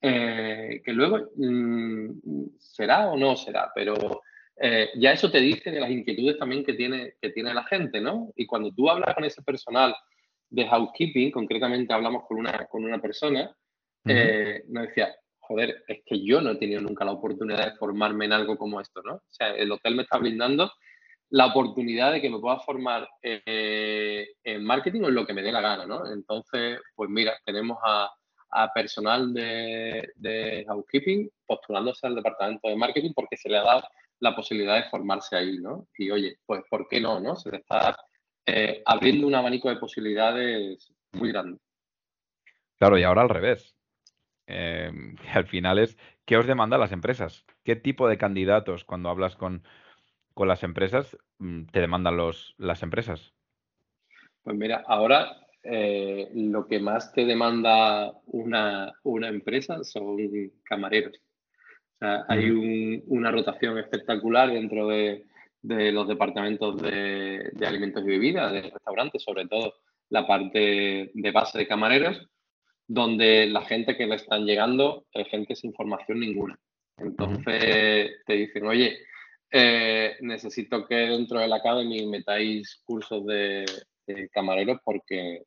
Eh, 0.00 0.80
que 0.82 0.92
luego 0.92 1.28
mm, 1.36 2.56
será 2.58 3.10
o 3.10 3.16
no 3.16 3.36
será, 3.36 3.70
pero 3.74 4.22
eh, 4.56 4.88
ya 4.96 5.12
eso 5.12 5.30
te 5.30 5.40
dice 5.40 5.70
de 5.70 5.80
las 5.80 5.90
inquietudes 5.90 6.38
también 6.38 6.64
que 6.64 6.72
tiene, 6.72 7.14
que 7.20 7.30
tiene 7.30 7.52
la 7.52 7.64
gente, 7.64 8.00
¿no? 8.00 8.32
Y 8.36 8.46
cuando 8.46 8.72
tú 8.72 8.88
hablas 8.88 9.14
con 9.14 9.24
ese 9.24 9.42
personal 9.42 9.94
de 10.48 10.66
housekeeping, 10.66 11.30
concretamente 11.30 11.92
hablamos 11.92 12.24
con 12.26 12.38
una, 12.38 12.64
con 12.66 12.84
una 12.84 13.02
persona, 13.02 13.54
eh, 14.06 14.62
nos 14.68 14.86
decía, 14.86 15.14
joder, 15.40 15.84
es 15.86 16.00
que 16.06 16.24
yo 16.24 16.40
no 16.40 16.52
he 16.52 16.56
tenido 16.56 16.80
nunca 16.80 17.04
la 17.04 17.12
oportunidad 17.12 17.72
de 17.72 17.76
formarme 17.76 18.24
en 18.24 18.32
algo 18.32 18.56
como 18.56 18.80
esto, 18.80 19.02
¿no? 19.02 19.16
O 19.16 19.22
sea, 19.28 19.54
el 19.54 19.70
hotel 19.70 19.94
me 19.96 20.04
está 20.04 20.16
brindando 20.16 20.72
la 21.30 21.46
oportunidad 21.46 22.12
de 22.12 22.20
que 22.20 22.30
me 22.30 22.38
pueda 22.38 22.58
formar 22.60 23.08
eh, 23.22 24.28
en 24.42 24.64
marketing 24.64 25.02
o 25.02 25.08
en 25.08 25.14
lo 25.14 25.26
que 25.26 25.34
me 25.34 25.42
dé 25.42 25.52
la 25.52 25.60
gana, 25.60 25.84
¿no? 25.84 26.10
Entonces, 26.10 26.80
pues 26.94 27.10
mira, 27.10 27.34
tenemos 27.44 27.78
a, 27.84 28.10
personal 28.74 29.34
de, 29.34 30.64
housekeeping 30.66 31.30
postulándose 31.46 32.06
al 32.06 32.14
departamento 32.14 32.68
de 32.68 32.76
marketing 32.76 33.12
porque 33.14 33.36
se 33.36 33.50
le 33.50 33.58
ha 33.58 33.62
dado 33.62 33.82
la 34.20 34.34
posibilidad 34.34 34.76
de 34.76 34.88
formarse 34.88 35.36
ahí, 35.36 35.58
¿no? 35.58 35.86
Y 35.98 36.10
oye, 36.10 36.38
pues 36.46 36.62
¿por 36.70 36.88
qué 36.88 36.98
no, 36.98 37.20
no? 37.20 37.36
Se 37.36 37.50
le 37.50 37.58
está 37.58 37.94
eh, 38.46 38.82
abriendo 38.86 39.26
un 39.26 39.34
abanico 39.34 39.68
de 39.68 39.76
posibilidades 39.76 40.90
muy 41.12 41.30
grande. 41.30 41.58
Claro, 42.78 42.96
y 42.96 43.02
ahora 43.02 43.22
al 43.22 43.28
revés. 43.28 43.76
Eh, 44.46 44.90
al 45.34 45.46
final 45.46 45.78
es, 45.78 45.98
¿qué 46.24 46.38
os 46.38 46.46
demandan 46.46 46.80
las 46.80 46.92
empresas? 46.92 47.44
¿Qué 47.64 47.76
tipo 47.76 48.08
de 48.08 48.16
candidatos 48.16 48.84
cuando 48.84 49.10
hablas 49.10 49.36
con, 49.36 49.62
con 50.38 50.46
las 50.46 50.62
empresas 50.62 51.18
mm, 51.38 51.64
te 51.72 51.80
demandan 51.80 52.16
los, 52.16 52.54
las 52.58 52.84
empresas? 52.84 53.34
Pues 54.44 54.56
mira, 54.56 54.84
ahora 54.86 55.36
eh, 55.64 56.30
lo 56.32 56.68
que 56.68 56.78
más 56.78 57.12
te 57.12 57.24
demanda 57.24 58.12
una, 58.26 58.92
una 59.02 59.26
empresa 59.26 59.82
son 59.82 60.16
camareros. 60.62 61.16
O 61.16 61.98
sea, 61.98 62.24
hay 62.28 63.02
una 63.08 63.32
rotación 63.32 63.78
espectacular 63.78 64.52
dentro 64.52 64.86
de, 64.86 65.26
de 65.60 65.90
los 65.90 66.06
departamentos 66.06 66.80
de, 66.80 67.50
alimentos 67.66 68.04
y 68.04 68.06
bebidas, 68.06 68.52
de 68.52 68.62
restaurantes, 68.62 69.24
sobre 69.24 69.48
todo 69.48 69.74
la 70.08 70.24
parte 70.24 71.10
de 71.14 71.30
base 71.32 71.58
de 71.58 71.66
camareros, 71.66 72.28
donde 72.86 73.46
la 73.46 73.62
gente 73.62 73.96
que 73.96 74.06
le 74.06 74.14
están 74.14 74.46
llegando 74.46 75.04
es 75.12 75.26
gente 75.26 75.56
sin 75.56 75.74
formación 75.74 76.20
ninguna. 76.20 76.56
Entonces 76.96 78.22
te 78.24 78.32
dicen, 78.34 78.68
oye, 78.68 78.98
eh, 79.50 80.16
necesito 80.20 80.86
que 80.86 80.94
dentro 80.94 81.40
de 81.40 81.48
la 81.48 81.56
Academy 81.56 82.06
metáis 82.06 82.82
cursos 82.84 83.24
de, 83.26 83.64
camareros 84.32 84.78
porque, 84.84 85.44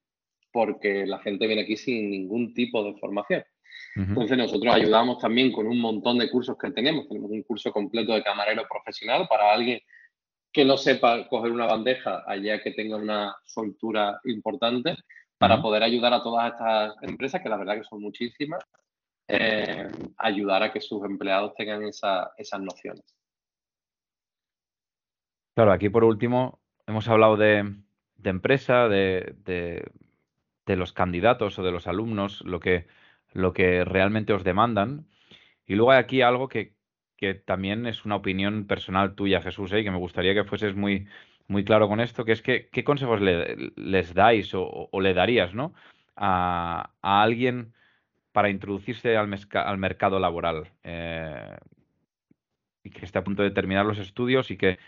porque 0.51 1.05
la 1.05 1.19
gente 1.19 1.47
viene 1.47 1.63
aquí 1.63 1.75
sin 1.75 2.11
ningún 2.11 2.53
tipo 2.53 2.83
de 2.83 2.97
formación. 2.99 3.43
Entonces 3.95 4.37
nosotros 4.37 4.73
ayudamos 4.73 5.19
también 5.19 5.51
con 5.51 5.67
un 5.67 5.79
montón 5.79 6.17
de 6.17 6.29
cursos 6.29 6.57
que 6.57 6.71
tenemos. 6.71 7.07
Tenemos 7.07 7.31
un 7.31 7.43
curso 7.43 7.71
completo 7.71 8.13
de 8.13 8.23
camarero 8.23 8.65
profesional 8.69 9.27
para 9.27 9.51
alguien 9.51 9.81
que 10.51 10.63
no 10.63 10.77
sepa 10.77 11.27
coger 11.27 11.51
una 11.51 11.65
bandeja 11.65 12.23
allá 12.27 12.61
que 12.61 12.71
tenga 12.71 12.97
una 12.97 13.35
soltura 13.45 14.19
importante 14.25 14.95
para 15.37 15.61
poder 15.61 15.83
ayudar 15.83 16.13
a 16.13 16.21
todas 16.21 16.51
estas 16.51 16.93
empresas, 17.01 17.41
que 17.41 17.49
la 17.49 17.57
verdad 17.57 17.77
que 17.77 17.83
son 17.83 18.01
muchísimas, 18.01 18.63
eh, 19.27 19.89
ayudar 20.17 20.63
a 20.63 20.71
que 20.71 20.79
sus 20.79 21.03
empleados 21.03 21.53
tengan 21.55 21.83
esas 21.83 22.59
nociones. 22.59 23.03
Claro, 25.55 25.71
aquí 25.73 25.89
por 25.89 26.03
último 26.03 26.61
hemos 26.87 27.07
hablado 27.09 27.35
de, 27.37 27.73
empresa, 28.23 28.87
de, 28.87 29.35
de, 29.45 30.75
los 30.75 30.93
candidatos 30.93 31.59
o 31.59 31.63
de 31.63 31.71
los 31.71 31.87
alumnos, 31.87 32.41
lo 32.45 32.59
que, 32.61 32.87
lo 33.33 33.53
que 33.53 33.83
realmente 33.83 34.33
os 34.33 34.43
demandan. 34.45 35.07
Y 35.65 35.75
luego 35.75 35.91
hay 35.91 35.99
aquí 35.99 36.21
algo 36.21 36.47
que, 36.47 36.75
que 37.17 37.33
también 37.35 37.85
es 37.85 38.05
una 38.05 38.15
opinión 38.15 38.65
personal 38.65 39.15
tuya, 39.15 39.41
Jesús, 39.41 39.71
¿eh? 39.73 39.81
y 39.81 39.83
que 39.83 39.91
me 39.91 39.97
gustaría 39.97 40.33
que 40.33 40.45
fueses 40.45 40.75
muy, 40.75 41.07
muy 41.47 41.65
claro 41.65 41.87
con 41.87 41.99
esto, 41.99 42.25
que 42.25 42.31
es 42.31 42.41
que 42.41 42.69
qué 42.69 42.83
consejos 42.83 43.19
les 43.21 44.13
dais 44.13 44.51
o, 44.55 44.89
le 45.01 45.13
darías 45.13 45.53
¿no? 45.53 45.73
a, 46.15 46.91
alguien 47.01 47.73
para 48.31 48.49
introducirse 48.49 49.17
al, 49.17 49.29
al 49.53 49.77
mercado 49.77 50.19
laboral 50.19 50.71
eh, 50.83 51.57
y 52.83 52.89
que 52.89 53.05
esté 53.05 53.19
a 53.19 53.23
punto 53.23 53.43
de 53.43 53.51
terminar 53.51 53.85
los 53.85 53.99
estudios 53.99 54.49
y 54.49 54.57
que 54.57 54.79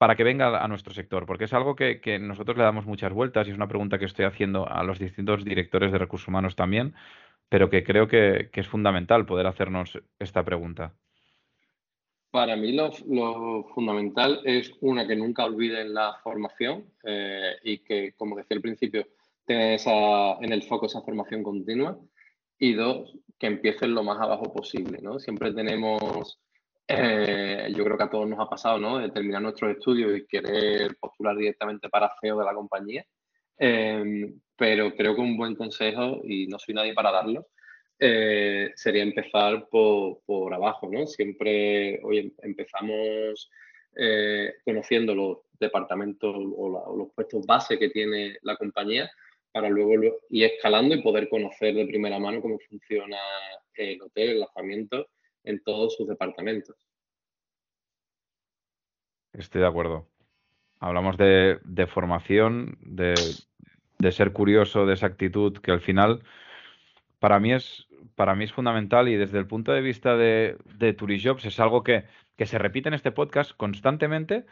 para 0.00 0.16
que 0.16 0.24
venga 0.24 0.64
a 0.64 0.66
nuestro 0.66 0.94
sector, 0.94 1.26
porque 1.26 1.44
es 1.44 1.52
algo 1.52 1.76
que, 1.76 2.18
nosotros 2.18 2.56
le 2.56 2.64
damos 2.64 2.86
muchas 2.86 3.12
vueltas 3.12 3.46
y 3.46 3.50
es 3.50 3.56
una 3.56 3.68
pregunta 3.68 3.98
que 3.98 4.06
estoy 4.06 4.24
haciendo 4.24 4.66
a 4.66 4.82
los 4.82 4.98
distintos 4.98 5.44
directores 5.44 5.92
de 5.92 5.98
recursos 5.98 6.28
humanos 6.28 6.56
también, 6.56 6.94
pero 7.50 7.68
que 7.68 7.84
creo 7.84 8.08
que 8.08 8.48
es 8.50 8.68
fundamental 8.68 9.26
poder 9.26 9.46
hacernos 9.46 9.98
esta 10.18 10.42
pregunta. 10.44 10.94
Para 12.30 12.54
mí 12.54 12.72
lo, 12.72 12.92
fundamental 13.74 14.40
es 14.44 14.72
una 14.80 15.06
que 15.06 15.16
nunca 15.16 15.44
olviden 15.44 15.92
la 15.92 16.14
formación 16.22 16.84
eh, 17.02 17.56
y 17.64 17.78
que, 17.78 18.12
como 18.16 18.36
decía 18.36 18.56
al 18.56 18.62
principio, 18.62 19.08
tengan 19.44 19.78
en 20.40 20.52
el 20.52 20.62
foco 20.62 20.86
esa 20.86 21.02
formación 21.02 21.42
continua. 21.42 21.98
Y 22.56 22.74
dos, 22.74 23.16
que 23.38 23.46
empiecen 23.46 23.94
lo 23.94 24.04
más 24.04 24.20
abajo 24.20 24.52
posible. 24.52 24.98
¿no? 25.02 25.18
Siempre 25.18 25.52
tenemos, 25.52 26.38
eh, 26.90 27.72
yo 27.76 27.84
creo 27.84 27.96
que 27.96 28.04
a 28.04 28.10
todos 28.10 28.28
nos 28.28 28.40
ha 28.40 28.48
pasado, 28.48 28.78
¿no? 28.78 28.98
de 28.98 29.10
terminar 29.10 29.42
nuestros 29.42 29.72
estudios 29.72 30.16
y 30.16 30.26
querer 30.26 30.96
postular 30.98 31.36
directamente 31.36 31.88
para 31.88 32.12
CEO 32.20 32.38
de 32.38 32.44
la 32.44 32.54
compañía. 32.54 33.04
Eh, 33.58 34.32
pero 34.56 34.94
creo 34.94 35.14
que 35.14 35.20
un 35.20 35.36
buen 35.36 35.54
consejo, 35.54 36.20
y 36.24 36.46
no 36.46 36.58
soy 36.58 36.74
nadie 36.74 36.94
para 36.94 37.12
darlo, 37.12 37.46
eh, 37.98 38.72
sería 38.74 39.02
empezar 39.02 39.68
por, 39.68 40.54
abajo, 40.54 40.88
¿no? 40.90 41.06
Siempre, 41.06 42.00
hoy 42.02 42.34
empezamos 42.42 43.50
eh, 43.94 44.54
conociendo 44.64 45.14
los 45.14 45.38
departamentos 45.58 46.34
o, 46.34 46.96
los 46.96 47.12
puestos 47.14 47.44
base 47.46 47.78
que 47.78 47.90
tiene 47.90 48.38
la 48.42 48.56
compañía 48.56 49.10
para 49.52 49.68
luego 49.68 50.02
ir 50.30 50.44
escalando 50.44 50.94
y 50.94 51.02
poder 51.02 51.28
conocer 51.28 51.74
de 51.74 51.86
primera 51.86 52.18
mano 52.18 52.40
cómo 52.40 52.58
funciona 52.68 53.18
el 53.74 54.00
hotel, 54.00 54.30
el 54.30 54.36
alojamiento 54.36 55.08
en 55.44 55.62
todos 55.62 55.96
sus 55.96 56.08
departamentos. 56.08 56.76
Estoy 59.32 59.60
de 59.60 59.66
acuerdo. 59.66 60.08
Hablamos 60.80 61.16
de, 61.18 61.86
formación, 61.88 62.78
de, 62.80 63.14
ser 64.10 64.32
curioso, 64.32 64.86
de 64.86 64.94
esa 64.94 65.06
actitud 65.06 65.58
que 65.58 65.70
al 65.70 65.80
final 65.80 66.22
para 67.18 67.38
mí 67.38 67.52
es 67.52 67.86
para 68.14 68.34
mí 68.34 68.44
es 68.44 68.52
fundamental 68.52 69.08
y 69.08 69.16
desde 69.16 69.38
el 69.38 69.46
punto 69.46 69.72
de 69.72 69.80
vista 69.80 70.16
de, 70.16 70.56
de 70.78 70.92
Turijobs 70.92 71.44
es 71.44 71.60
algo 71.60 71.82
que, 71.82 72.04
se 72.38 72.58
repite 72.58 72.88
en 72.88 72.94
este 72.94 73.12
podcast 73.12 73.52
constantemente 73.56 74.44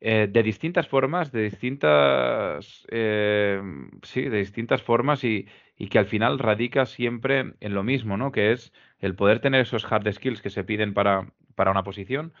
eh, 0.00 0.28
de 0.30 0.42
distintas 0.42 0.88
formas, 0.88 1.32
de 1.32 1.42
distintas, 1.42 2.86
eh, 2.90 3.60
sí, 4.02 4.22
de 4.22 4.38
distintas 4.38 4.82
formas 4.82 5.24
y, 5.24 5.46
que 5.90 5.98
al 5.98 6.06
final 6.06 6.38
radica 6.38 6.86
siempre 6.86 7.54
en 7.60 7.74
lo 7.74 7.82
mismo, 7.82 8.16
¿no? 8.16 8.32
Que 8.32 8.52
es 8.52 8.72
el 8.98 9.14
poder 9.14 9.40
tener 9.40 9.60
esos 9.62 9.90
hard 9.90 10.10
skills 10.12 10.42
que 10.42 10.50
se 10.50 10.64
piden 10.64 10.94
para, 10.94 11.32
para 11.54 11.70
una 11.70 11.84
posición, 11.84 12.32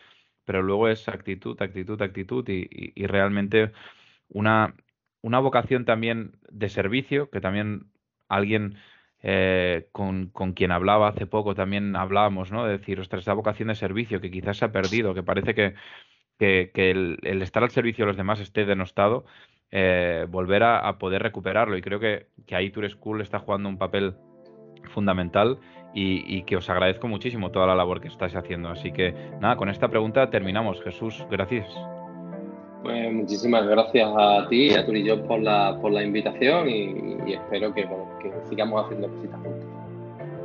pero 0.44 0.62
luego 0.62 0.88
es 0.88 1.08
actitud, 1.08 1.60
actitud, 1.60 2.00
actitud 2.00 2.48
y, 2.48 2.92
y 2.94 3.06
realmente 3.06 3.72
una, 4.28 4.74
una 5.22 5.38
vocación 5.40 5.84
también 5.84 6.38
de 6.50 6.68
servicio 6.68 7.30
que 7.30 7.40
también 7.40 7.90
alguien 8.28 8.76
eh, 9.22 9.88
con, 9.92 10.30
quien 10.54 10.70
hablaba 10.70 11.08
hace 11.08 11.26
poco 11.26 11.54
también 11.54 11.96
hablábamos, 11.96 12.52
¿no? 12.52 12.64
De 12.64 12.78
decir, 12.78 13.00
ostras, 13.00 13.22
esa 13.22 13.32
vocación 13.32 13.68
de 13.68 13.74
servicio 13.74 14.20
que 14.20 14.30
quizás 14.30 14.58
se 14.58 14.66
ha 14.66 14.72
perdido, 14.72 15.14
que 15.14 15.22
parece 15.22 15.54
que, 15.54 15.74
el, 16.38 17.42
estar 17.42 17.62
al 17.62 17.70
servicio 17.70 18.04
de 18.04 18.08
los 18.08 18.16
demás 18.16 18.40
esté 18.40 18.64
denostado, 18.64 19.24
eh, 19.70 20.26
volver 20.28 20.62
a, 20.62 20.98
poder 20.98 21.22
recuperarlo. 21.22 21.76
Y 21.76 21.82
creo 21.82 22.00
que, 22.00 22.26
que 22.46 22.56
ahí 22.56 22.70
Tour 22.70 22.88
School 22.90 23.20
está 23.20 23.38
jugando 23.38 23.68
un 23.68 23.78
papel 23.78 24.14
fundamental 24.90 25.58
y, 25.94 26.22
y, 26.26 26.42
que 26.42 26.56
os 26.56 26.68
agradezco 26.70 27.08
muchísimo 27.08 27.50
toda 27.50 27.66
la 27.66 27.74
labor 27.74 28.00
que 28.00 28.08
estáis 28.08 28.36
haciendo. 28.36 28.68
Así 28.68 28.92
que 28.92 29.12
nada, 29.40 29.56
con 29.56 29.68
esta 29.68 29.88
pregunta 29.88 30.30
terminamos. 30.30 30.82
Jesús, 30.82 31.26
gracias. 31.30 31.66
Pues 32.86 33.12
muchísimas 33.12 33.66
gracias 33.66 34.08
a 34.16 34.46
ti 34.48 34.72
a 34.72 34.86
Turillo 34.86 35.26
por 35.26 35.40
la, 35.40 35.76
por 35.82 35.90
la 35.90 36.04
invitación 36.04 36.70
y, 36.70 37.32
espero 37.32 37.74
que, 37.74 37.84
sigamos 38.48 38.84
haciendo 38.84 39.08
cositas. 39.08 39.40